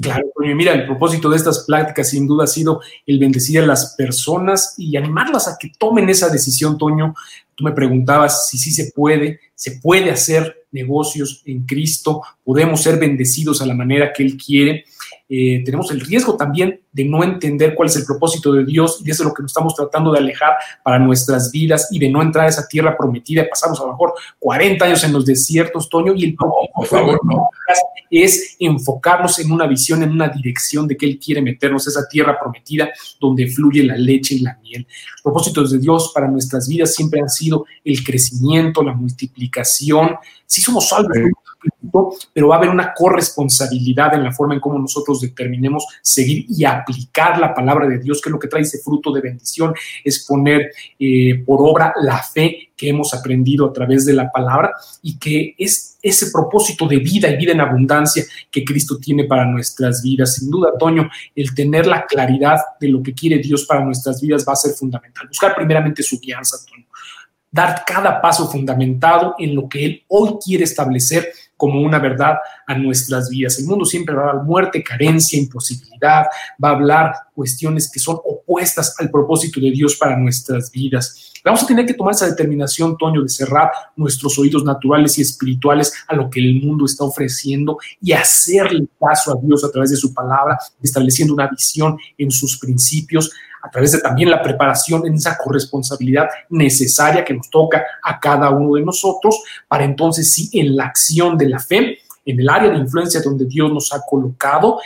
Claro, 0.00 0.26
mira, 0.36 0.74
el 0.74 0.84
propósito 0.84 1.30
de 1.30 1.36
estas 1.36 1.64
pláticas 1.64 2.10
sin 2.10 2.26
duda 2.26 2.44
ha 2.44 2.48
sido 2.48 2.80
el 3.06 3.18
bendecir 3.18 3.60
a 3.60 3.66
las 3.66 3.94
personas 3.96 4.74
y 4.76 4.96
animarlas 4.96 5.48
a 5.48 5.56
que 5.58 5.72
tomen 5.78 6.08
esa 6.10 6.28
decisión, 6.28 6.76
Toño. 6.76 7.14
Tú 7.56 7.64
me 7.64 7.72
preguntabas 7.72 8.48
si 8.48 8.58
sí 8.58 8.70
se 8.70 8.92
puede, 8.92 9.40
se 9.54 9.80
puede 9.80 10.10
hacer 10.10 10.66
negocios 10.70 11.42
en 11.46 11.64
Cristo, 11.64 12.22
podemos 12.44 12.82
ser 12.82 12.98
bendecidos 12.98 13.62
a 13.62 13.66
la 13.66 13.74
manera 13.74 14.12
que 14.12 14.22
Él 14.22 14.36
quiere. 14.36 14.84
Eh, 15.28 15.62
tenemos 15.64 15.90
el 15.90 16.00
riesgo 16.00 16.36
también 16.36 16.80
de 16.92 17.04
no 17.04 17.24
entender 17.24 17.74
cuál 17.74 17.88
es 17.88 17.96
el 17.96 18.04
propósito 18.04 18.52
de 18.52 18.64
Dios 18.64 19.02
y 19.04 19.10
eso 19.10 19.22
es 19.22 19.28
lo 19.28 19.34
que 19.34 19.42
nos 19.42 19.50
estamos 19.50 19.74
tratando 19.74 20.12
de 20.12 20.18
alejar 20.18 20.52
para 20.84 21.00
nuestras 21.00 21.50
vidas 21.50 21.88
y 21.90 21.98
de 21.98 22.08
no 22.08 22.22
entrar 22.22 22.46
a 22.46 22.48
esa 22.48 22.68
tierra 22.68 22.96
prometida. 22.96 23.48
Pasamos 23.48 23.80
a 23.80 23.84
lo 23.84 23.92
mejor 23.92 24.14
40 24.38 24.84
años 24.84 25.02
en 25.02 25.12
los 25.12 25.24
desiertos, 25.24 25.88
Toño, 25.88 26.14
y 26.14 26.26
el 26.26 26.34
propósito 26.34 26.72
por 26.76 26.86
favor, 26.86 27.20
no. 27.24 27.48
es 28.10 28.56
enfocarnos 28.58 29.38
en 29.38 29.50
una 29.50 29.66
visión, 29.66 30.02
en 30.02 30.10
una 30.10 30.28
dirección 30.28 30.86
de 30.86 30.96
que 30.96 31.06
Él 31.06 31.18
quiere 31.18 31.40
meternos 31.40 31.86
a 31.86 31.90
esa 31.90 32.06
tierra 32.06 32.38
prometida 32.38 32.90
donde 33.18 33.48
fluye 33.48 33.82
la 33.82 33.96
leche 33.96 34.34
y 34.34 34.40
la 34.40 34.58
miel. 34.62 34.86
Los 35.14 35.22
propósitos 35.22 35.72
de 35.72 35.78
Dios 35.78 36.12
para 36.14 36.28
nuestras 36.28 36.68
vidas 36.68 36.94
siempre 36.94 37.20
han 37.20 37.30
sido 37.30 37.45
el 37.84 38.04
crecimiento, 38.04 38.82
la 38.82 38.94
multiplicación. 38.94 40.16
Si 40.46 40.60
somos 40.60 40.88
salvos, 40.88 41.14
pero 42.32 42.48
va 42.48 42.56
a 42.56 42.58
haber 42.58 42.70
una 42.70 42.92
corresponsabilidad 42.94 44.14
en 44.14 44.24
la 44.24 44.32
forma 44.32 44.54
en 44.54 44.60
cómo 44.60 44.78
nosotros 44.78 45.20
determinemos 45.20 45.86
seguir 46.02 46.46
y 46.48 46.64
aplicar 46.64 47.38
la 47.38 47.54
palabra 47.54 47.88
de 47.88 47.98
Dios, 47.98 48.20
que 48.20 48.28
es 48.28 48.32
lo 48.32 48.38
que 48.38 48.48
trae 48.48 48.62
ese 48.62 48.78
fruto 48.78 49.12
de 49.12 49.20
bendición, 49.20 49.74
es 50.04 50.24
poner 50.26 50.70
eh, 50.98 51.42
por 51.44 51.60
obra 51.62 51.92
la 52.00 52.22
fe 52.22 52.70
que 52.76 52.88
hemos 52.88 53.14
aprendido 53.14 53.66
a 53.66 53.72
través 53.72 54.04
de 54.04 54.12
la 54.12 54.30
palabra 54.30 54.72
y 55.02 55.18
que 55.18 55.54
es 55.56 55.98
ese 56.02 56.30
propósito 56.30 56.86
de 56.86 56.98
vida 56.98 57.28
y 57.30 57.36
vida 57.36 57.52
en 57.52 57.60
abundancia 57.60 58.24
que 58.50 58.64
Cristo 58.64 58.98
tiene 58.98 59.24
para 59.24 59.46
nuestras 59.46 60.02
vidas. 60.02 60.34
Sin 60.34 60.50
duda, 60.50 60.72
Toño, 60.78 61.08
el 61.34 61.54
tener 61.54 61.86
la 61.86 62.04
claridad 62.06 62.58
de 62.78 62.88
lo 62.88 63.02
que 63.02 63.14
quiere 63.14 63.38
Dios 63.38 63.64
para 63.64 63.84
nuestras 63.84 64.20
vidas 64.20 64.44
va 64.46 64.52
a 64.52 64.56
ser 64.56 64.72
fundamental. 64.72 65.26
Buscar 65.28 65.54
primeramente 65.56 66.02
su 66.02 66.20
guianza, 66.20 66.58
Toño 66.68 66.86
dar 67.56 67.84
cada 67.86 68.20
paso 68.20 68.48
fundamentado 68.48 69.34
en 69.38 69.54
lo 69.54 69.68
que 69.68 69.84
Él 69.84 70.04
hoy 70.08 70.36
quiere 70.44 70.64
establecer 70.64 71.32
como 71.56 71.80
una 71.80 71.98
verdad 71.98 72.36
a 72.66 72.74
nuestras 72.76 73.30
vidas. 73.30 73.58
El 73.58 73.66
mundo 73.66 73.86
siempre 73.86 74.14
va 74.14 74.26
a 74.26 74.28
hablar 74.28 74.44
muerte, 74.44 74.82
carencia, 74.82 75.38
imposibilidad, 75.38 76.26
va 76.62 76.68
a 76.68 76.72
hablar 76.72 77.14
cuestiones 77.34 77.90
que 77.90 77.98
son 77.98 78.16
opuestas 78.24 78.94
al 78.98 79.10
propósito 79.10 79.58
de 79.58 79.70
Dios 79.70 79.96
para 79.96 80.18
nuestras 80.18 80.70
vidas. 80.70 81.32
Vamos 81.42 81.62
a 81.62 81.66
tener 81.66 81.86
que 81.86 81.94
tomar 81.94 82.12
esa 82.12 82.28
determinación, 82.28 82.98
Toño, 82.98 83.22
de 83.22 83.28
cerrar 83.28 83.70
nuestros 83.94 84.38
oídos 84.38 84.64
naturales 84.64 85.16
y 85.16 85.22
espirituales 85.22 85.92
a 86.08 86.14
lo 86.14 86.28
que 86.28 86.40
el 86.40 86.60
mundo 86.60 86.84
está 86.84 87.04
ofreciendo 87.04 87.78
y 88.02 88.12
hacerle 88.12 88.86
caso 89.00 89.32
a 89.32 89.40
Dios 89.40 89.64
a 89.64 89.70
través 89.70 89.90
de 89.90 89.96
su 89.96 90.12
palabra, 90.12 90.58
estableciendo 90.82 91.32
una 91.32 91.48
visión 91.48 91.96
en 92.18 92.30
sus 92.30 92.58
principios, 92.58 93.30
a 93.62 93.70
través 93.70 93.92
de 93.92 94.00
también 94.00 94.30
la 94.30 94.42
preparación 94.42 95.06
en 95.06 95.14
esa 95.14 95.36
corresponsabilidad 95.36 96.28
necesaria 96.50 97.24
que 97.24 97.34
nos 97.34 97.50
toca 97.50 97.84
a 98.02 98.18
cada 98.20 98.50
uno 98.50 98.74
de 98.74 98.82
nosotros, 98.82 99.42
para 99.68 99.84
entonces 99.84 100.32
sí, 100.32 100.48
en 100.52 100.76
la 100.76 100.86
acción 100.86 101.36
de 101.36 101.48
la 101.48 101.58
fe, 101.58 101.98
en 102.24 102.40
el 102.40 102.48
área 102.48 102.70
de 102.70 102.78
influencia 102.78 103.20
donde 103.20 103.44
Dios 103.44 103.72
nos 103.72 103.92
ha 103.92 104.02
colocado, 104.08 104.80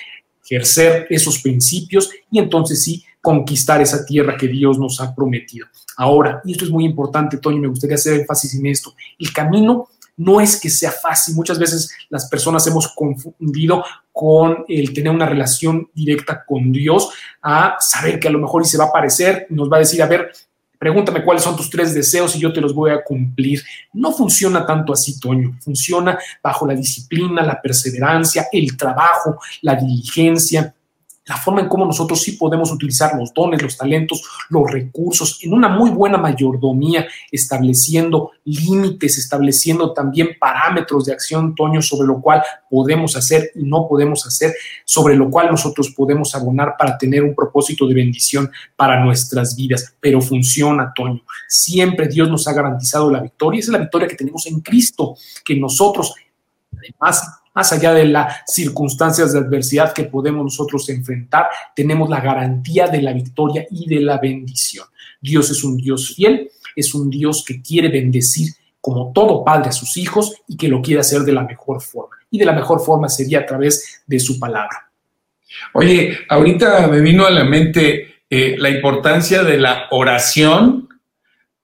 ejercer 0.45 1.07
esos 1.11 1.41
principios 1.41 2.11
y 2.31 2.39
entonces 2.39 2.83
sí 2.83 3.05
conquistar 3.21 3.81
esa 3.81 4.05
tierra 4.05 4.37
que 4.37 4.49
Dios 4.49 4.79
nos 4.79 5.01
ha 5.01 5.15
prometido. 5.15 5.67
Ahora, 5.97 6.41
y 6.45 6.53
esto 6.53 6.65
es 6.65 6.71
muy 6.71 6.85
importante, 6.85 7.37
Toño, 7.39 7.59
me 7.59 7.69
gustaría 7.69 7.97
hacer 7.97 8.21
énfasis 8.21 8.55
en 8.55 8.67
esto, 8.67 8.95
el 9.19 9.33
camino 9.33 9.89
no 10.21 10.39
es 10.39 10.61
que 10.61 10.69
sea 10.69 10.93
fácil. 10.93 11.35
Muchas 11.35 11.59
veces 11.59 11.91
las 12.11 12.29
personas 12.29 12.67
hemos 12.67 12.89
confundido 12.89 13.83
con 14.21 14.67
el 14.69 14.93
tener 14.93 15.11
una 15.15 15.25
relación 15.25 15.89
directa 15.95 16.45
con 16.47 16.71
Dios 16.73 17.09
a 17.41 17.77
saber 17.81 18.21
que 18.21 18.29
a 18.29 18.31
lo 18.31 18.39
mejor 18.39 18.61
y 18.61 18.67
se 18.67 18.77
va 18.77 18.85
a 18.85 18.89
aparecer, 18.89 19.47
nos 19.49 19.73
va 19.73 19.77
a 19.77 19.79
decir, 19.79 20.03
a 20.03 20.07
ver, 20.07 20.31
pregúntame 20.79 21.25
cuáles 21.25 21.43
son 21.43 21.57
tus 21.57 21.71
tres 21.71 21.95
deseos 21.95 22.37
y 22.37 22.39
yo 22.39 22.53
te 22.53 22.61
los 22.61 22.75
voy 22.75 22.91
a 22.91 23.03
cumplir. 23.03 23.63
No 23.95 24.13
funciona 24.13 24.67
tanto 24.67 24.93
así, 24.93 25.19
Toño. 25.19 25.57
Funciona 25.63 26.19
bajo 26.43 26.67
la 26.67 26.75
disciplina, 26.75 27.41
la 27.43 27.63
perseverancia, 27.63 28.49
el 28.53 28.77
trabajo, 28.77 29.39
la 29.63 29.75
diligencia, 29.77 30.75
la 31.27 31.37
forma 31.37 31.61
en 31.61 31.69
cómo 31.69 31.85
nosotros 31.85 32.23
sí 32.23 32.33
podemos 32.33 32.73
utilizar 32.73 33.15
los 33.17 33.33
dones, 33.33 33.63
los 33.63 33.77
talentos, 33.77 34.23
los 34.49 34.71
recursos 34.71 35.39
en 35.43 35.53
una 35.53 35.69
muy 35.69 35.91
buena 35.91 36.19
mayordomía, 36.19 37.07
estableciendo 37.31 38.33
límites, 38.45 39.19
estableciendo 39.19 39.93
también 39.93 40.31
parámetros 40.41 41.05
de 41.05 41.13
acción, 41.13 41.55
Toño, 41.55 41.83
sobre 41.83 42.09
lo 42.09 42.21
cual 42.21 42.43
podemos 42.69 43.17
hacer 43.17 43.53
y 43.55 43.65
no 43.65 43.87
podemos 43.87 44.27
hacer, 44.27 44.55
sobre 44.85 45.15
lo 45.15 45.31
cual 45.31 45.51
nosotros 45.51 45.93
podemos 45.97 46.35
abonar 46.35 46.75
para 46.79 46.97
tener 46.97 47.23
un 47.23 47.35
propósito 47.35 47.87
de 47.87 47.95
bendición 47.95 48.51
para 48.75 49.05
nuestras 49.05 49.55
vidas. 49.55 49.95
Pero 50.01 50.21
funciona, 50.21 50.93
Toño. 50.95 51.23
Siempre 51.49 52.09
Dios 52.09 52.29
nos 52.29 52.49
ha 52.49 52.53
garantizado 52.55 53.11
la 53.11 53.21
victoria. 53.21 53.61
Esa 53.61 53.69
es 53.69 53.73
la 53.73 53.79
victoria 53.79 54.09
que 54.09 54.17
tenemos 54.17 54.47
en 54.47 54.61
Cristo, 54.61 55.17
que 55.45 55.55
nosotros, 55.55 56.15
además, 56.77 57.40
más 57.61 57.75
allá 57.75 57.93
de 57.93 58.07
las 58.07 58.41
circunstancias 58.47 59.35
de 59.35 59.39
adversidad 59.39 59.93
que 59.93 60.05
podemos 60.05 60.43
nosotros 60.43 60.89
enfrentar, 60.89 61.51
tenemos 61.77 62.09
la 62.09 62.23
garantía 62.23 62.87
de 62.87 63.03
la 63.03 63.13
victoria 63.13 63.67
y 63.71 63.87
de 63.87 64.01
la 64.01 64.17
bendición. 64.17 64.87
Dios 65.21 65.51
es 65.51 65.63
un 65.63 65.77
Dios 65.77 66.15
fiel, 66.15 66.51
es 66.75 66.95
un 66.95 67.11
Dios 67.11 67.45
que 67.47 67.61
quiere 67.61 67.91
bendecir 67.91 68.49
como 68.81 69.13
todo 69.13 69.45
padre 69.45 69.69
a 69.69 69.73
sus 69.73 69.99
hijos 69.99 70.37
y 70.49 70.57
que 70.57 70.69
lo 70.69 70.81
quiere 70.81 71.01
hacer 71.01 71.21
de 71.21 71.33
la 71.33 71.43
mejor 71.43 71.83
forma. 71.83 72.17
Y 72.31 72.39
de 72.39 72.47
la 72.47 72.55
mejor 72.55 72.81
forma 72.81 73.11
sería 73.11 73.41
a 73.41 73.47
través 73.47 74.03
de 74.07 74.19
su 74.19 74.41
palabra. 74.41 74.91
Oye, 75.75 76.17
ahorita 76.31 76.87
me 76.87 77.03
vino 77.03 77.27
a 77.27 77.31
la 77.31 77.45
mente 77.45 78.23
eh, 78.31 78.55
la 78.57 78.71
importancia 78.71 79.43
de 79.43 79.59
la 79.59 79.89
oración, 79.91 80.89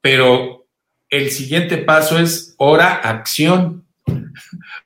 pero 0.02 0.66
el 1.08 1.30
siguiente 1.30 1.78
paso 1.78 2.18
es 2.18 2.54
ora 2.58 2.96
acción. 2.96 3.85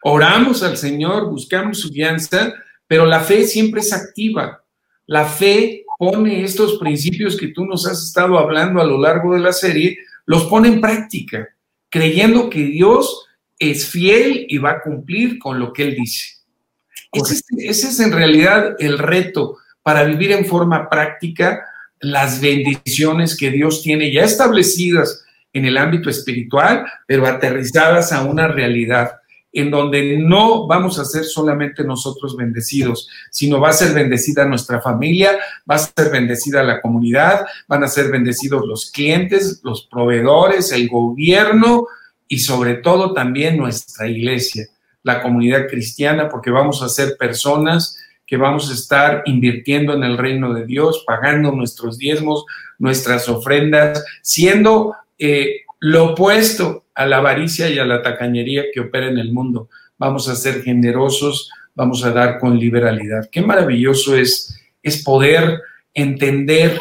Oramos 0.03 0.63
al 0.63 0.77
Señor, 0.77 1.31
buscamos 1.31 1.81
su 1.81 1.91
guianza, 1.91 2.55
pero 2.87 3.07
la 3.07 3.21
fe 3.21 3.45
siempre 3.45 3.81
es 3.81 3.93
activa. 3.93 4.63
La 5.07 5.25
fe 5.25 5.85
pone 5.99 6.45
estos 6.45 6.79
principios 6.79 7.37
que 7.37 7.49
tú 7.49 7.65
nos 7.65 7.87
has 7.87 8.03
estado 8.03 8.39
hablando 8.39 8.81
a 8.81 8.85
lo 8.85 8.99
largo 8.99 9.35
de 9.35 9.41
la 9.41 9.53
serie, 9.53 9.99
los 10.27 10.45
pone 10.45 10.69
en 10.69 10.81
práctica, 10.81 11.49
creyendo 11.89 12.49
que 12.49 12.65
Dios 12.65 13.27
es 13.59 13.87
fiel 13.87 14.47
y 14.49 14.59
va 14.59 14.71
a 14.71 14.81
cumplir 14.81 15.39
con 15.39 15.59
lo 15.59 15.73
que 15.73 15.85
Él 15.85 15.97
dice. 15.97 16.37
Ese 17.13 17.43
ese 17.59 17.89
es, 17.89 18.01
en 18.01 18.13
realidad 18.13 18.77
el 18.79 18.99
reto 18.99 19.59
para 19.83 20.05
vivir 20.05 20.33
en 20.33 20.47
forma 20.47 20.89
práctica 20.89 21.65
las 22.01 22.41
bendiciones 22.41 23.37
que 23.37 23.51
Dios 23.51 23.83
tiene 23.83 24.13
ya 24.13 24.25
establecidas 24.25 25.25
en 25.53 25.65
el 25.65 25.77
ámbito 25.77 26.09
espiritual, 26.09 26.85
pero 27.07 27.27
aterrizadas 27.27 28.13
a 28.13 28.23
una 28.23 28.49
realidad 28.49 29.20
en 29.53 29.71
donde 29.71 30.17
no 30.19 30.67
vamos 30.67 30.99
a 30.99 31.05
ser 31.05 31.25
solamente 31.25 31.83
nosotros 31.83 32.37
bendecidos, 32.37 33.09
sino 33.31 33.61
va 33.61 33.71
a 33.71 33.75
ser 33.75 33.93
bendecida 33.95 34.45
nuestra 34.45 34.81
familia, 34.81 35.39
va 35.69 35.75
a 35.75 35.79
ser 35.79 36.11
bendecida 36.11 36.63
la 36.63 36.81
comunidad, 36.81 37.47
van 37.67 37.83
a 37.83 37.89
ser 37.89 38.11
bendecidos 38.11 38.67
los 38.67 38.91
clientes, 38.91 39.61
los 39.65 39.87
proveedores, 39.87 40.71
el 40.73 40.89
gobierno 40.89 41.87
y 42.29 42.39
sobre 42.39 42.75
todo 42.75 43.13
también 43.13 43.57
nuestra 43.57 44.07
iglesia, 44.07 44.69
la 45.03 45.21
comunidad 45.21 45.67
cristiana, 45.69 46.29
porque 46.29 46.51
vamos 46.51 46.83
a 46.83 46.89
ser 46.89 47.17
personas 47.19 47.99
que 48.25 48.37
vamos 48.37 48.71
a 48.71 48.75
estar 48.75 49.23
invirtiendo 49.27 49.93
en 49.93 50.05
el 50.05 50.17
reino 50.17 50.55
de 50.55 50.65
Dios, 50.65 51.03
pagando 51.05 51.51
nuestros 51.51 51.99
diezmos, 51.99 52.45
nuestras 52.79 53.29
ofrendas, 53.29 54.05
siendo 54.23 54.95
eh, 55.19 55.63
lo 55.81 56.13
opuesto 56.13 56.85
a 57.01 57.07
la 57.07 57.17
avaricia 57.17 57.71
y 57.71 57.79
a 57.79 57.87
la 57.87 58.03
tacañería 58.03 58.65
que 58.75 58.81
opera 58.81 59.09
en 59.09 59.17
el 59.17 59.33
mundo. 59.33 59.71
Vamos 59.97 60.29
a 60.29 60.35
ser 60.35 60.63
generosos, 60.63 61.51
vamos 61.75 62.05
a 62.05 62.11
dar 62.11 62.39
con 62.39 62.59
liberalidad. 62.59 63.31
Qué 63.33 63.41
maravilloso 63.41 64.15
es, 64.15 64.61
es 64.83 65.03
poder 65.03 65.63
entender 65.95 66.79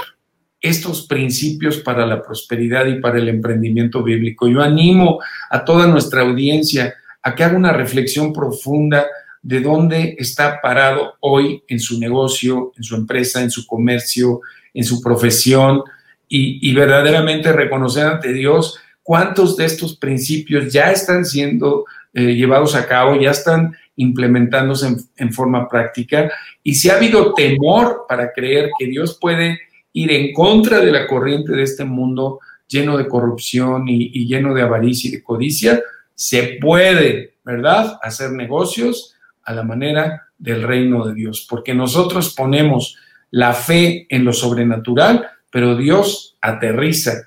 estos 0.60 1.08
principios 1.08 1.78
para 1.78 2.06
la 2.06 2.22
prosperidad 2.22 2.86
y 2.88 3.00
para 3.00 3.18
el 3.18 3.30
emprendimiento 3.30 4.04
bíblico. 4.04 4.50
Yo 4.50 4.62
animo 4.62 5.22
a 5.50 5.64
toda 5.64 5.88
nuestra 5.88 6.24
audiencia 6.24 6.96
a 7.24 7.34
que 7.34 7.46
haga 7.46 7.56
una 7.56 7.72
reflexión 7.72 8.34
profunda 8.34 9.08
de 9.42 9.62
dónde 9.62 10.18
está 10.20 10.60
parado 10.62 11.14
hoy 11.22 11.64
en 11.70 11.80
su 11.80 11.98
negocio, 11.98 12.74
en 12.76 12.84
su 12.84 12.98
empresa, 12.98 13.42
en 13.42 13.52
su 13.52 13.66
comercio, 13.66 14.42
en 14.74 14.84
su 14.84 15.02
profesión 15.02 15.82
y, 16.28 16.70
y 16.70 16.74
verdaderamente 16.74 17.54
reconocer 17.54 18.06
ante 18.06 18.34
Dios 18.34 18.82
cuántos 19.10 19.58
de 19.58 19.66
estos 19.66 19.98
principios 19.98 20.72
ya 20.72 20.92
están 20.92 21.26
siendo 21.26 21.86
eh, 22.14 22.36
llevados 22.36 22.76
a 22.76 22.86
cabo, 22.86 23.20
ya 23.20 23.32
están 23.32 23.76
implementándose 23.96 24.98
en, 25.18 25.34
forma 25.34 25.68
práctica 25.68 26.32
y 26.62 26.76
si 26.76 26.92
ha 26.92 26.98
habido 26.98 27.34
temor 27.34 28.06
para 28.08 28.32
creer 28.32 28.70
que 28.78 28.86
Dios 28.86 29.18
puede 29.20 29.62
ir 29.94 30.12
en 30.12 30.32
contra 30.32 30.80
de 30.80 30.92
la 30.92 31.08
corriente 31.08 31.54
de 31.54 31.64
este 31.64 31.86
mundo 31.86 32.40
lleno 32.68 33.00
de 33.00 33.08
corrupción 33.08 33.88
y, 33.88 34.28
lleno 34.28 34.54
de 34.54 34.62
avaricia 34.62 35.08
y 35.08 35.14
de 35.14 35.24
codicia, 35.24 35.82
se 36.14 36.60
puede, 36.62 37.34
¿verdad?, 37.44 37.98
hacer 38.04 38.30
negocios 38.34 39.16
a 39.42 39.56
la 39.56 39.64
manera 39.64 40.28
del 40.38 40.62
reino 40.62 41.08
de 41.08 41.16
Dios, 41.16 41.48
porque 41.50 41.74
nosotros 41.74 42.36
ponemos 42.36 42.96
la 43.32 43.54
fe 43.54 44.06
en 44.08 44.24
lo 44.24 44.34
sobrenatural, 44.34 45.28
pero 45.50 45.76
Dios 45.76 46.38
aterriza 46.42 47.24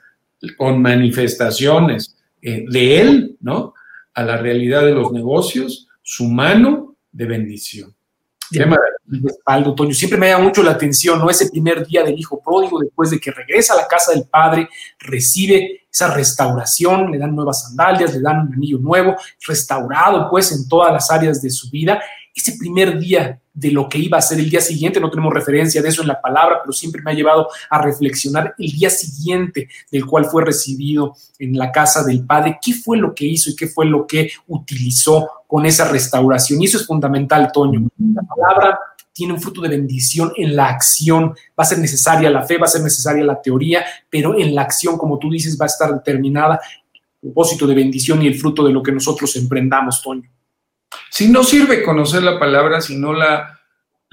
con 0.56 0.80
manifestaciones 0.80 2.16
eh, 2.40 2.64
de 2.68 3.00
Él, 3.00 3.36
¿no? 3.40 3.74
A 4.14 4.22
la 4.22 4.36
realidad 4.36 4.84
de 4.84 4.92
los 4.92 5.12
negocios, 5.12 5.88
su 6.02 6.24
mano 6.24 6.96
de 7.10 7.26
bendición. 7.26 7.94
Qué 8.50 8.66
Respaldo, 9.04 9.74
Toño. 9.74 9.94
Siempre 9.94 10.18
me 10.18 10.28
da 10.28 10.38
mucho 10.38 10.62
la 10.62 10.72
atención, 10.72 11.18
¿no? 11.18 11.28
Ese 11.28 11.50
primer 11.50 11.86
día 11.86 12.02
del 12.02 12.18
hijo 12.18 12.40
pródigo, 12.40 12.78
después 12.80 13.10
de 13.10 13.18
que 13.18 13.30
regresa 13.30 13.74
a 13.74 13.78
la 13.78 13.88
casa 13.88 14.12
del 14.12 14.24
padre, 14.24 14.68
recibe 14.98 15.82
esa 15.90 16.14
restauración, 16.14 17.10
le 17.10 17.18
dan 17.18 17.34
nuevas 17.34 17.62
sandalias, 17.64 18.14
le 18.14 18.20
dan 18.20 18.46
un 18.46 18.54
anillo 18.54 18.78
nuevo, 18.78 19.16
restaurado 19.46 20.28
pues 20.30 20.52
en 20.52 20.68
todas 20.68 20.92
las 20.92 21.10
áreas 21.10 21.42
de 21.42 21.50
su 21.50 21.70
vida 21.70 22.02
ese 22.34 22.56
primer 22.58 22.98
día 22.98 23.38
de 23.54 23.70
lo 23.70 23.88
que 23.88 23.98
iba 23.98 24.16
a 24.16 24.22
ser 24.22 24.38
el 24.38 24.48
día 24.48 24.60
siguiente, 24.60 25.00
no 25.00 25.10
tenemos 25.10 25.34
referencia 25.34 25.82
de 25.82 25.88
eso 25.88 26.00
en 26.00 26.08
la 26.08 26.20
palabra, 26.20 26.60
pero 26.62 26.72
siempre 26.72 27.02
me 27.02 27.10
ha 27.10 27.14
llevado 27.14 27.48
a 27.68 27.82
reflexionar 27.82 28.54
el 28.58 28.72
día 28.72 28.88
siguiente 28.88 29.68
del 29.90 30.06
cual 30.06 30.24
fue 30.24 30.44
recibido 30.44 31.14
en 31.38 31.56
la 31.58 31.70
casa 31.70 32.02
del 32.02 32.24
Padre, 32.24 32.58
qué 32.62 32.72
fue 32.72 32.96
lo 32.96 33.14
que 33.14 33.26
hizo 33.26 33.50
y 33.50 33.56
qué 33.56 33.66
fue 33.66 33.84
lo 33.84 34.06
que 34.06 34.30
utilizó 34.48 35.28
con 35.46 35.66
esa 35.66 35.86
restauración. 35.88 36.62
Y 36.62 36.64
eso 36.64 36.78
es 36.78 36.86
fundamental, 36.86 37.50
Toño. 37.52 37.86
La 38.14 38.22
palabra 38.22 38.78
tiene 39.12 39.34
un 39.34 39.40
fruto 39.40 39.60
de 39.60 39.68
bendición 39.68 40.32
en 40.36 40.56
la 40.56 40.68
acción. 40.68 41.34
Va 41.58 41.64
a 41.64 41.64
ser 41.64 41.78
necesaria 41.78 42.30
la 42.30 42.44
fe, 42.44 42.56
va 42.56 42.64
a 42.64 42.68
ser 42.68 42.82
necesaria 42.82 43.22
la 43.22 43.40
teoría, 43.40 43.84
pero 44.08 44.38
en 44.38 44.54
la 44.54 44.62
acción, 44.62 44.96
como 44.96 45.18
tú 45.18 45.30
dices, 45.30 45.58
va 45.60 45.66
a 45.66 45.68
estar 45.68 45.92
determinada 45.92 46.58
el 46.94 47.30
propósito 47.30 47.66
de 47.66 47.74
bendición 47.74 48.22
y 48.22 48.28
el 48.28 48.34
fruto 48.34 48.64
de 48.64 48.72
lo 48.72 48.82
que 48.82 48.92
nosotros 48.92 49.36
emprendamos, 49.36 50.00
Toño. 50.00 50.28
Si 51.10 51.28
no 51.28 51.44
sirve 51.44 51.82
conocer 51.82 52.22
la 52.22 52.38
palabra 52.38 52.80
si 52.80 52.96
no 52.96 53.12
la, 53.12 53.60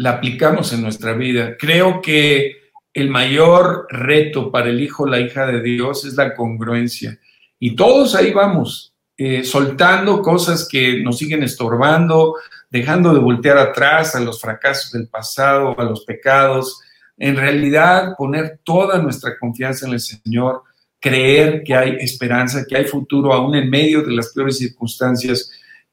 aplicamos 0.05 0.73
en 0.73 0.81
nuestra 0.81 1.13
vida. 1.13 1.55
Creo 1.57 2.01
que 2.01 2.57
el 2.93 3.09
mayor 3.09 3.87
reto 3.89 4.51
para 4.51 4.69
el 4.69 4.81
hijo 4.81 5.03
o 5.03 5.07
la 5.07 5.19
hija 5.19 5.45
de 5.45 5.61
Dios 5.61 6.05
es 6.05 6.15
la 6.15 6.35
congruencia. 6.35 7.19
Y 7.59 7.75
todos 7.75 8.15
ahí 8.15 8.31
vamos, 8.31 8.93
eh, 9.17 9.43
soltando 9.43 10.21
cosas 10.21 10.67
que 10.69 11.01
nos 11.01 11.17
siguen 11.17 11.43
estorbando, 11.43 12.35
dejando 12.69 13.13
de 13.13 13.19
voltear 13.19 13.57
atrás 13.57 14.15
a 14.15 14.19
los 14.19 14.39
fracasos 14.39 14.91
del 14.91 15.07
pasado, 15.07 15.79
a 15.79 15.83
los 15.83 16.05
pecados. 16.05 16.81
En 17.17 17.35
realidad, 17.35 18.15
poner 18.17 18.59
toda 18.63 18.99
nuestra 18.99 19.37
confianza 19.37 19.87
en 19.87 19.93
el 19.93 19.99
Señor, 19.99 20.63
creer 20.99 21.63
que 21.63 21.75
hay 21.75 21.97
esperanza, 21.99 22.65
que 22.67 22.77
hay 22.77 22.85
futuro 22.85 23.33
aún 23.33 23.55
en 23.55 23.69
medio 23.69 24.01
de 24.01 24.11
las 24.11 24.33
peores 24.33 24.57
circunstancias 24.57 25.51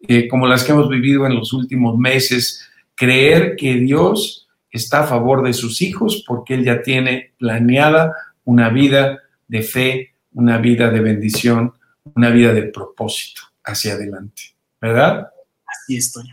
eh, 0.09 0.29
como 0.29 0.47
las 0.47 0.65
que 0.65 0.73
hemos 0.73 0.89
vivido 0.89 1.27
en 1.27 1.35
los 1.35 1.53
últimos 1.53 1.99
meses, 1.99 2.69
creer 2.95 3.57
que 3.57 3.75
Dios 3.75 4.49
está 4.71 5.01
a 5.01 5.07
favor 5.07 5.43
de 5.43 5.53
sus 5.53 5.83
hijos 5.83 6.25
porque 6.27 6.55
Él 6.55 6.65
ya 6.65 6.83
tiene 6.83 7.33
planeada 7.39 8.15
una 8.45 8.69
vida 8.69 9.23
de 9.49 9.63
fe, 9.63 10.15
una 10.33 10.59
vida 10.59 10.91
de 10.91 11.01
bendición, 11.01 11.73
una 12.15 12.31
vida 12.31 12.53
de 12.53 12.65
propósito 12.65 13.43
hacia 13.65 13.95
adelante, 13.95 14.43
¿verdad? 14.81 15.29
Así 15.67 15.97
estoy. 15.97 16.25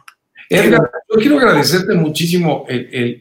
Edgar, 0.50 0.92
yo 1.10 1.20
quiero 1.20 1.40
agradecerte 1.40 1.96
muchísimo 1.96 2.66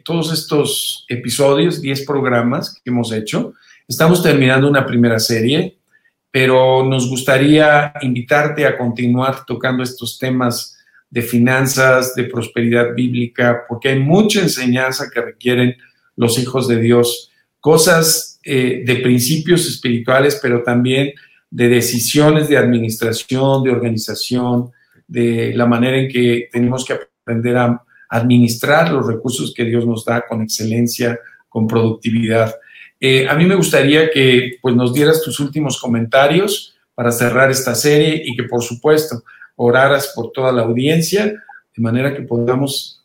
todos 0.04 0.32
estos 0.32 1.06
episodios, 1.08 1.80
10 1.80 2.04
programas 2.04 2.74
que 2.74 2.90
hemos 2.90 3.12
hecho. 3.12 3.54
Estamos 3.88 4.22
terminando 4.22 4.68
una 4.68 4.86
primera 4.86 5.18
serie, 5.18 5.78
pero 6.32 6.84
nos 6.84 7.08
gustaría 7.08 7.92
invitarte 8.00 8.66
a 8.66 8.76
continuar 8.76 9.44
tocando 9.44 9.82
estos 9.82 10.18
temas 10.18 10.78
de 11.10 11.20
finanzas, 11.20 12.14
de 12.14 12.24
prosperidad 12.24 12.94
bíblica, 12.94 13.64
porque 13.68 13.90
hay 13.90 14.00
mucha 14.00 14.40
enseñanza 14.40 15.10
que 15.12 15.20
requieren 15.20 15.76
los 16.16 16.38
hijos 16.38 16.68
de 16.68 16.80
Dios, 16.80 17.30
cosas 17.60 18.40
eh, 18.44 18.82
de 18.86 18.96
principios 18.96 19.68
espirituales, 19.68 20.38
pero 20.40 20.62
también 20.62 21.12
de 21.50 21.68
decisiones 21.68 22.48
de 22.48 22.56
administración, 22.56 23.62
de 23.62 23.70
organización, 23.70 24.72
de 25.06 25.52
la 25.54 25.66
manera 25.66 25.98
en 25.98 26.08
que 26.08 26.48
tenemos 26.50 26.82
que 26.86 26.94
aprender 26.94 27.58
a 27.58 27.82
administrar 28.08 28.90
los 28.90 29.06
recursos 29.06 29.52
que 29.54 29.64
Dios 29.64 29.86
nos 29.86 30.06
da 30.06 30.24
con 30.26 30.40
excelencia, 30.40 31.18
con 31.50 31.66
productividad. 31.66 32.54
Eh, 33.04 33.26
a 33.28 33.34
mí 33.34 33.46
me 33.46 33.56
gustaría 33.56 34.12
que 34.12 34.58
pues, 34.62 34.76
nos 34.76 34.94
dieras 34.94 35.22
tus 35.22 35.40
últimos 35.40 35.80
comentarios 35.80 36.76
para 36.94 37.10
cerrar 37.10 37.50
esta 37.50 37.74
serie 37.74 38.22
y 38.24 38.36
que 38.36 38.44
por 38.44 38.62
supuesto 38.62 39.24
oraras 39.56 40.12
por 40.14 40.30
toda 40.30 40.52
la 40.52 40.62
audiencia, 40.62 41.24
de 41.24 41.82
manera 41.82 42.14
que 42.14 42.22
podamos 42.22 43.04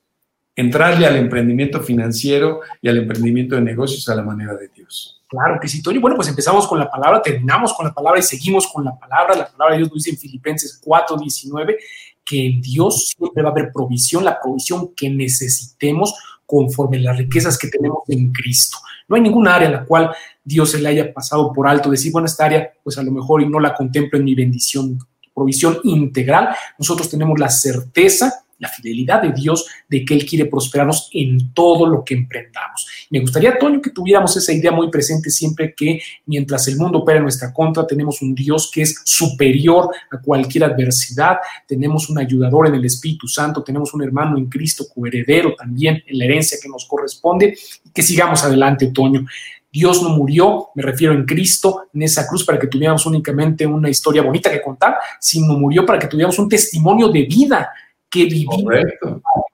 entrarle 0.56 1.08
al 1.08 1.16
emprendimiento 1.16 1.82
financiero 1.82 2.62
y 2.80 2.90
al 2.90 2.98
emprendimiento 2.98 3.56
de 3.56 3.62
negocios 3.62 4.08
a 4.08 4.14
la 4.14 4.22
manera 4.22 4.54
de 4.54 4.68
Dios. 4.68 5.24
Claro 5.28 5.58
que 5.60 5.68
sí, 5.68 5.82
Toño. 5.82 6.00
Bueno, 6.00 6.16
pues 6.16 6.28
empezamos 6.28 6.68
con 6.68 6.78
la 6.78 6.92
palabra, 6.92 7.20
terminamos 7.20 7.74
con 7.74 7.88
la 7.88 7.94
palabra 7.94 8.20
y 8.20 8.24
seguimos 8.24 8.68
con 8.68 8.86
la 8.86 8.96
palabra. 9.00 9.36
La 9.36 9.48
palabra 9.48 9.74
de 9.74 9.80
Dios 9.80 9.92
dice 9.92 10.12
en 10.12 10.18
Filipenses 10.18 10.80
4, 10.84 11.18
19 11.18 11.76
que 12.24 12.60
Dios 12.62 13.16
siempre 13.18 13.42
va 13.42 13.50
a 13.50 13.52
haber 13.52 13.72
provisión, 13.72 14.24
la 14.24 14.40
provisión 14.40 14.94
que 14.94 15.10
necesitemos 15.10 16.14
conforme 16.48 17.00
las 17.00 17.18
riquezas 17.18 17.58
que 17.58 17.68
tenemos 17.68 18.00
en 18.08 18.32
Cristo. 18.32 18.78
No 19.08 19.16
hay 19.16 19.22
ninguna 19.22 19.56
área 19.56 19.68
en 19.68 19.74
la 19.74 19.86
cual 19.86 20.10
Dios 20.44 20.72
se 20.72 20.80
le 20.80 20.90
haya 20.90 21.14
pasado 21.14 21.54
por 21.54 21.68
alto, 21.68 21.92
decir, 21.92 22.12
bueno, 22.12 22.26
esta 22.26 22.46
área, 22.46 22.72
pues 22.84 22.98
a 22.98 23.04
lo 23.04 23.12
mejor 23.12 23.42
y 23.44 23.48
no 23.48 23.60
la 23.60 23.76
contemplo 23.76 24.18
en 24.18 24.26
mi 24.26 24.34
bendición, 24.34 24.98
provisión 25.36 25.80
integral. 25.84 26.50
Nosotros 26.80 27.10
tenemos 27.10 27.38
la 27.40 27.50
certeza 27.50 28.46
la 28.60 28.70
fidelidad 28.70 29.22
de 29.22 29.32
Dios 29.32 29.66
de 29.88 30.04
que 30.04 30.14
Él 30.14 30.26
quiere 30.26 30.46
prosperarnos 30.46 31.10
en 31.14 31.54
todo 31.54 31.86
lo 31.88 32.04
que 32.04 32.14
emprendamos. 32.14 32.88
Me 33.10 33.20
gustaría, 33.20 33.58
Toño, 33.58 33.82
que 33.82 33.92
tuviéramos 33.92 34.36
esa 34.36 34.54
idea 34.54 34.72
muy 34.72 34.90
presente 34.90 35.30
siempre 35.30 35.74
que 35.76 36.02
mientras 36.26 36.68
el 36.68 36.78
mundo 36.78 37.00
opera 37.00 37.18
en 37.18 37.24
nuestra 37.24 37.54
contra, 37.54 37.86
tenemos 37.86 38.22
un 38.22 38.34
Dios 38.34 38.70
que 38.74 38.82
es 38.82 39.02
superior 39.04 39.90
a 40.12 40.20
cualquier 40.20 40.66
adversidad, 40.66 41.38
tenemos 41.68 42.10
un 42.10 42.20
ayudador 42.20 42.68
en 42.68 42.76
el 42.76 42.86
Espíritu 42.86 43.28
Santo, 43.28 43.64
tenemos 43.64 43.94
un 43.94 44.04
hermano 44.04 44.38
en 44.38 44.48
Cristo, 44.48 44.86
coheredero 44.94 45.56
también 45.56 46.04
en 46.06 46.18
la 46.18 46.26
herencia 46.26 46.58
que 46.62 46.70
nos 46.70 46.86
corresponde, 46.86 47.58
que 47.94 48.02
sigamos 48.02 48.44
adelante, 48.44 48.88
Toño. 48.88 49.26
Dios 49.72 50.02
no 50.02 50.10
murió, 50.10 50.70
me 50.76 50.82
refiero 50.82 51.14
en 51.14 51.26
Cristo, 51.26 51.84
en 51.94 52.02
esa 52.02 52.28
cruz 52.28 52.46
para 52.46 52.58
que 52.58 52.68
tuviéramos 52.68 53.06
únicamente 53.06 53.66
una 53.68 53.90
historia 53.90 54.24
bonita 54.24 54.50
que 54.50 54.62
contar, 54.62 54.96
sino 55.20 55.54
murió 55.54 55.86
para 55.86 56.00
que 56.00 56.08
tuviéramos 56.08 56.40
un 56.40 56.50
testimonio 56.50 57.10
de 57.10 57.24
vida 57.24 57.70
que 58.10 58.26
vivimos. 58.26 58.64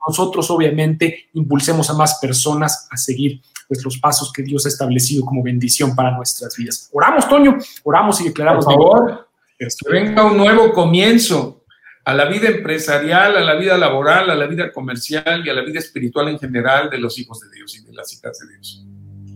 Nosotros 0.06 0.50
obviamente 0.50 1.28
impulsemos 1.32 1.88
a 1.90 1.94
más 1.94 2.18
personas 2.20 2.88
a 2.90 2.96
seguir 2.96 3.40
pues, 3.68 3.82
los 3.84 3.98
pasos 3.98 4.32
que 4.32 4.42
Dios 4.42 4.66
ha 4.66 4.68
establecido 4.68 5.24
como 5.24 5.42
bendición 5.42 5.94
para 5.94 6.10
nuestras 6.10 6.56
vidas. 6.56 6.90
Oramos, 6.92 7.28
Toño, 7.28 7.56
oramos 7.82 8.20
y 8.20 8.24
declaramos. 8.24 8.64
Por 8.64 8.74
favor, 8.74 9.28
que 9.58 9.68
venga 9.90 10.24
un 10.24 10.36
nuevo 10.36 10.72
comienzo 10.72 11.64
a 12.04 12.12
la 12.12 12.26
vida 12.26 12.48
empresarial, 12.48 13.36
a 13.36 13.40
la 13.40 13.54
vida 13.54 13.78
laboral, 13.78 14.28
a 14.28 14.34
la 14.34 14.46
vida 14.46 14.70
comercial 14.72 15.42
y 15.44 15.48
a 15.48 15.54
la 15.54 15.62
vida 15.62 15.78
espiritual 15.78 16.28
en 16.28 16.38
general 16.38 16.90
de 16.90 16.98
los 16.98 17.18
hijos 17.18 17.40
de 17.40 17.50
Dios 17.50 17.76
y 17.76 17.84
de 17.84 17.92
las 17.94 18.12
hijas 18.12 18.38
de 18.40 18.52
Dios. 18.52 18.86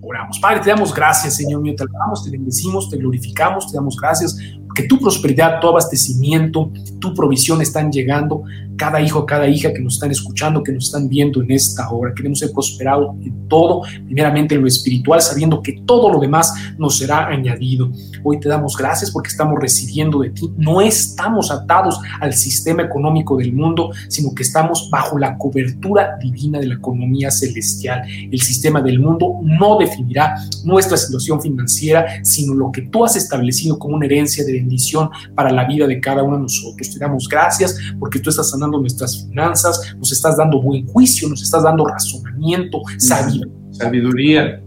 Oramos. 0.03 0.39
Padre, 0.39 0.61
te 0.61 0.71
damos 0.71 0.95
gracias, 0.95 1.37
Señor 1.37 1.63
mío, 1.63 1.75
te 1.77 1.83
alabamos, 1.83 2.25
te 2.25 2.31
bendecimos, 2.31 2.91
te 2.91 2.99
glorificamos, 2.99 3.71
te 3.71 3.77
damos 3.77 3.97
gracias 3.97 4.37
que 4.79 4.85
tu 4.85 5.01
prosperidad, 5.01 5.59
tu 5.59 5.67
abastecimiento, 5.67 6.71
tu 7.01 7.12
provisión 7.12 7.61
están 7.61 7.91
llegando. 7.91 8.45
Cada 8.77 9.01
hijo, 9.01 9.27
cada 9.27 9.49
hija 9.49 9.73
que 9.73 9.81
nos 9.81 9.95
están 9.95 10.12
escuchando, 10.12 10.62
que 10.62 10.71
nos 10.71 10.85
están 10.85 11.09
viendo 11.09 11.43
en 11.43 11.51
esta 11.51 11.91
hora. 11.91 12.14
Queremos 12.14 12.38
ser 12.38 12.53
prosperados 12.53 13.17
en 13.25 13.49
todo, 13.49 13.83
primeramente 14.07 14.55
en 14.55 14.61
lo 14.61 14.69
espiritual, 14.69 15.21
sabiendo 15.21 15.61
que 15.61 15.83
todo 15.85 16.12
lo 16.12 16.21
demás 16.21 16.55
nos 16.79 16.99
será 16.99 17.27
añadido. 17.27 17.91
Hoy 18.23 18.38
te 18.38 18.49
damos 18.49 18.77
gracias 18.77 19.11
porque 19.11 19.31
estamos 19.31 19.59
recibiendo 19.59 20.21
de 20.21 20.31
ti. 20.31 20.49
No 20.57 20.81
estamos 20.81 21.51
atados 21.51 21.99
al 22.21 22.33
sistema 22.35 22.85
económico 22.85 23.37
del 23.37 23.53
mundo, 23.53 23.91
sino 24.07 24.33
que 24.33 24.45
estamos 24.45 24.88
bajo 24.93 25.19
la 25.19 25.37
cobertura 25.37 26.17
divina 26.23 26.61
de 26.61 26.69
la 26.69 26.75
economía 26.77 27.33
celestial. 27.33 28.03
El 28.31 28.41
sistema 28.41 28.81
del 28.81 29.01
mundo 29.01 29.41
no 29.43 29.77
definirá 29.77 30.37
nuestra 30.62 30.97
situación 30.97 31.43
financiera, 31.43 32.23
sino 32.23 32.55
lo 32.55 32.71
que 32.71 32.83
tú 32.83 33.05
has 33.05 33.17
establecido 33.17 33.77
como 33.77 33.97
una 33.97 34.07
herencia 34.07 34.45
de 34.45 34.53
bendición 34.69 35.11
para 35.35 35.51
la 35.51 35.67
vida 35.67 35.87
de 35.87 36.01
cada 36.01 36.23
uno 36.23 36.37
de 36.37 36.43
nosotros. 36.43 36.91
Te 36.91 36.99
damos 36.99 37.29
gracias 37.29 37.79
porque 37.99 38.21
tú 38.21 38.31
estás 38.31 38.51
sanando 38.51 38.79
nuestras 38.79 39.27
finanzas, 39.27 39.95
nos 39.97 40.13
estás 40.13 40.37
dando 40.37 40.61
buen 40.61 40.87
juicio, 40.87 41.29
nos 41.29 41.43
estás 41.43 41.63
dando 41.63 41.87
razonamiento, 41.87 42.83
sabiduría. 42.99 43.55
Sabiduría 43.71 44.63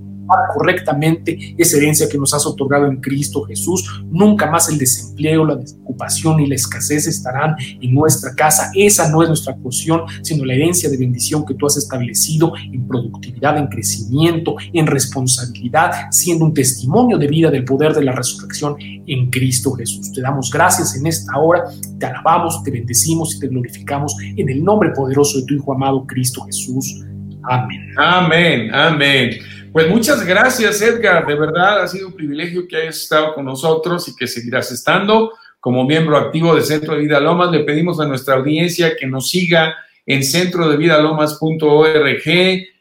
correctamente 0.53 1.55
esa 1.57 1.77
herencia 1.77 2.07
que 2.09 2.17
nos 2.17 2.33
has 2.33 2.45
otorgado 2.45 2.87
en 2.87 2.97
Cristo 2.97 3.43
Jesús. 3.43 4.03
Nunca 4.09 4.49
más 4.49 4.69
el 4.69 4.77
desempleo, 4.77 5.45
la 5.45 5.55
desocupación 5.55 6.39
y 6.39 6.47
la 6.47 6.55
escasez 6.55 7.07
estarán 7.07 7.55
en 7.59 7.93
nuestra 7.93 8.33
casa. 8.35 8.71
Esa 8.75 9.09
no 9.09 9.21
es 9.21 9.27
nuestra 9.27 9.55
porción, 9.55 10.01
sino 10.21 10.45
la 10.45 10.53
herencia 10.53 10.89
de 10.89 10.97
bendición 10.97 11.45
que 11.45 11.53
tú 11.55 11.65
has 11.65 11.77
establecido 11.77 12.53
en 12.71 12.87
productividad, 12.87 13.57
en 13.57 13.67
crecimiento, 13.67 14.55
en 14.73 14.87
responsabilidad, 14.87 15.91
siendo 16.11 16.45
un 16.45 16.53
testimonio 16.53 17.17
de 17.17 17.27
vida 17.27 17.49
del 17.49 17.65
poder 17.65 17.93
de 17.93 18.03
la 18.03 18.11
resurrección 18.11 18.75
en 18.79 19.29
Cristo 19.29 19.73
Jesús. 19.73 20.11
Te 20.11 20.21
damos 20.21 20.49
gracias 20.51 20.95
en 20.95 21.07
esta 21.07 21.37
hora, 21.37 21.65
te 21.99 22.05
alabamos, 22.05 22.63
te 22.63 22.71
bendecimos 22.71 23.35
y 23.35 23.39
te 23.39 23.47
glorificamos 23.47 24.15
en 24.35 24.49
el 24.49 24.63
nombre 24.63 24.91
poderoso 24.91 25.39
de 25.39 25.45
tu 25.45 25.55
Hijo 25.55 25.73
amado 25.73 26.05
Cristo 26.05 26.43
Jesús. 26.45 27.03
Amén. 27.43 27.93
Amén, 27.97 28.73
amén. 28.73 29.31
Pues 29.71 29.87
muchas 29.87 30.25
gracias, 30.25 30.81
Edgar. 30.81 31.25
De 31.25 31.35
verdad 31.35 31.83
ha 31.83 31.87
sido 31.87 32.07
un 32.07 32.13
privilegio 32.13 32.67
que 32.67 32.75
hayas 32.75 32.97
estado 32.97 33.33
con 33.33 33.45
nosotros 33.45 34.05
y 34.09 34.15
que 34.15 34.27
seguirás 34.27 34.69
estando 34.69 35.31
como 35.61 35.85
miembro 35.85 36.17
activo 36.17 36.53
de 36.53 36.61
Centro 36.61 36.95
de 36.95 36.99
Vida 36.99 37.21
Lomas. 37.21 37.51
Le 37.51 37.63
pedimos 37.63 38.01
a 38.01 38.05
nuestra 38.05 38.35
audiencia 38.35 38.97
que 38.97 39.07
nos 39.07 39.29
siga 39.29 39.73
en 40.05 40.25
centrodevidalomas.org, 40.25 42.23